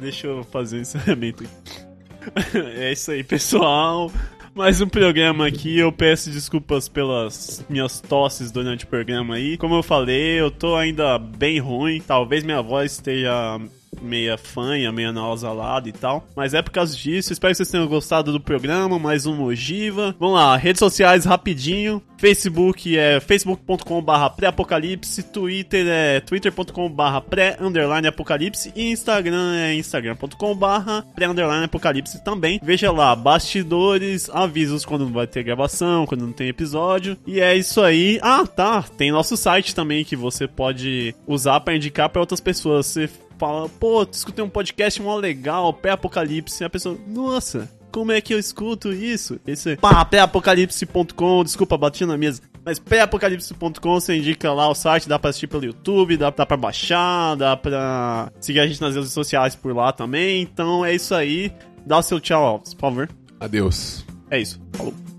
Deixa 0.00 0.26
eu 0.26 0.44
fazer 0.44 0.78
o 0.78 0.80
encerramento 0.80 1.44
aqui. 1.44 1.86
É 2.76 2.90
isso 2.90 3.12
aí, 3.12 3.22
pessoal. 3.22 4.10
Mais 4.52 4.80
um 4.80 4.88
programa 4.88 5.46
aqui. 5.46 5.78
Eu 5.78 5.92
peço 5.92 6.28
desculpas 6.28 6.88
pelas 6.88 7.64
minhas 7.68 8.00
tosses 8.00 8.50
durante 8.50 8.84
o 8.84 8.88
programa 8.88 9.36
aí. 9.36 9.56
Como 9.56 9.76
eu 9.76 9.82
falei, 9.82 10.40
eu 10.40 10.50
tô 10.50 10.74
ainda 10.74 11.18
bem 11.18 11.60
ruim. 11.60 12.02
Talvez 12.04 12.42
minha 12.42 12.60
voz 12.60 12.92
esteja 12.92 13.60
meia 14.00 14.36
fanha, 14.36 14.92
meia 14.92 15.12
nasalada 15.12 15.88
e 15.88 15.92
tal. 15.92 16.26
Mas 16.34 16.54
é 16.54 16.62
por 16.62 16.70
causa 16.70 16.96
disso. 16.96 17.32
Espero 17.32 17.52
que 17.52 17.56
vocês 17.56 17.70
tenham 17.70 17.86
gostado 17.86 18.32
do 18.32 18.40
programa. 18.40 18.98
Mais 18.98 19.26
um 19.26 19.42
Ogiva. 19.42 20.14
Vamos 20.18 20.36
lá, 20.36 20.56
redes 20.56 20.78
sociais 20.78 21.24
rapidinho. 21.24 22.02
Facebook 22.18 22.96
é 22.96 23.20
facebook.com.br 23.20 24.36
pré-apocalipse. 24.36 25.22
Twitter 25.22 25.86
é 25.88 26.20
twitter.com.br 26.20 27.20
pré-apocalipse. 27.28 28.72
E 28.74 28.90
Instagram 28.90 29.54
é 29.54 29.74
instagram.com.br 29.74 30.66
pré-apocalipse 31.14 32.24
também. 32.24 32.58
Veja 32.62 32.90
lá, 32.90 33.14
bastidores, 33.14 34.30
avisos 34.30 34.84
quando 34.84 35.06
vai 35.08 35.26
ter 35.26 35.42
gravação, 35.42 36.06
quando 36.06 36.26
não 36.26 36.32
tem 36.32 36.48
episódio. 36.48 37.16
E 37.26 37.40
é 37.40 37.54
isso 37.54 37.80
aí. 37.80 38.18
Ah, 38.22 38.46
tá. 38.46 38.82
Tem 38.82 39.10
nosso 39.10 39.36
site 39.36 39.74
também 39.74 40.04
que 40.04 40.16
você 40.16 40.48
pode 40.48 41.14
usar 41.26 41.60
pra 41.60 41.76
indicar 41.76 42.08
pra 42.08 42.20
outras 42.20 42.40
pessoas. 42.40 42.86
Você 42.86 43.10
fala, 43.38 43.68
pô, 43.68 44.02
escutei 44.10 44.44
um 44.44 44.48
podcast 44.48 45.00
mó 45.00 45.16
legal, 45.16 45.72
pré-apocalipse. 45.72 46.62
E 46.62 46.66
a 46.66 46.70
pessoa, 46.70 46.98
nossa, 47.06 47.70
como 47.92 48.12
é 48.12 48.20
que 48.20 48.34
eu 48.34 48.38
escuto 48.38 48.92
isso? 48.92 49.40
Esse 49.46 49.76
pá, 49.76 50.04
pré-apocalipse.com, 50.04 51.44
desculpa, 51.44 51.78
bati 51.78 52.04
na 52.04 52.16
mesa. 52.16 52.42
Mas 52.64 52.78
pré-apocalipse.com, 52.78 53.94
você 53.94 54.16
indica 54.16 54.52
lá 54.52 54.68
o 54.68 54.74
site, 54.74 55.08
dá 55.08 55.18
pra 55.18 55.30
assistir 55.30 55.46
pelo 55.46 55.64
YouTube, 55.64 56.16
dá, 56.16 56.30
dá 56.30 56.44
pra 56.44 56.56
baixar, 56.56 57.36
dá 57.36 57.56
pra 57.56 58.32
seguir 58.40 58.60
a 58.60 58.66
gente 58.66 58.80
nas 58.80 58.94
redes 58.94 59.12
sociais 59.12 59.54
por 59.54 59.74
lá 59.74 59.92
também. 59.92 60.42
Então 60.42 60.84
é 60.84 60.94
isso 60.94 61.14
aí. 61.14 61.52
Dá 61.86 61.98
o 61.98 62.02
seu 62.02 62.18
tchau, 62.18 62.44
Alves, 62.44 62.74
por 62.74 62.80
favor. 62.80 63.08
Adeus. 63.38 64.04
É 64.28 64.40
isso. 64.40 64.60
Falou. 64.72 65.15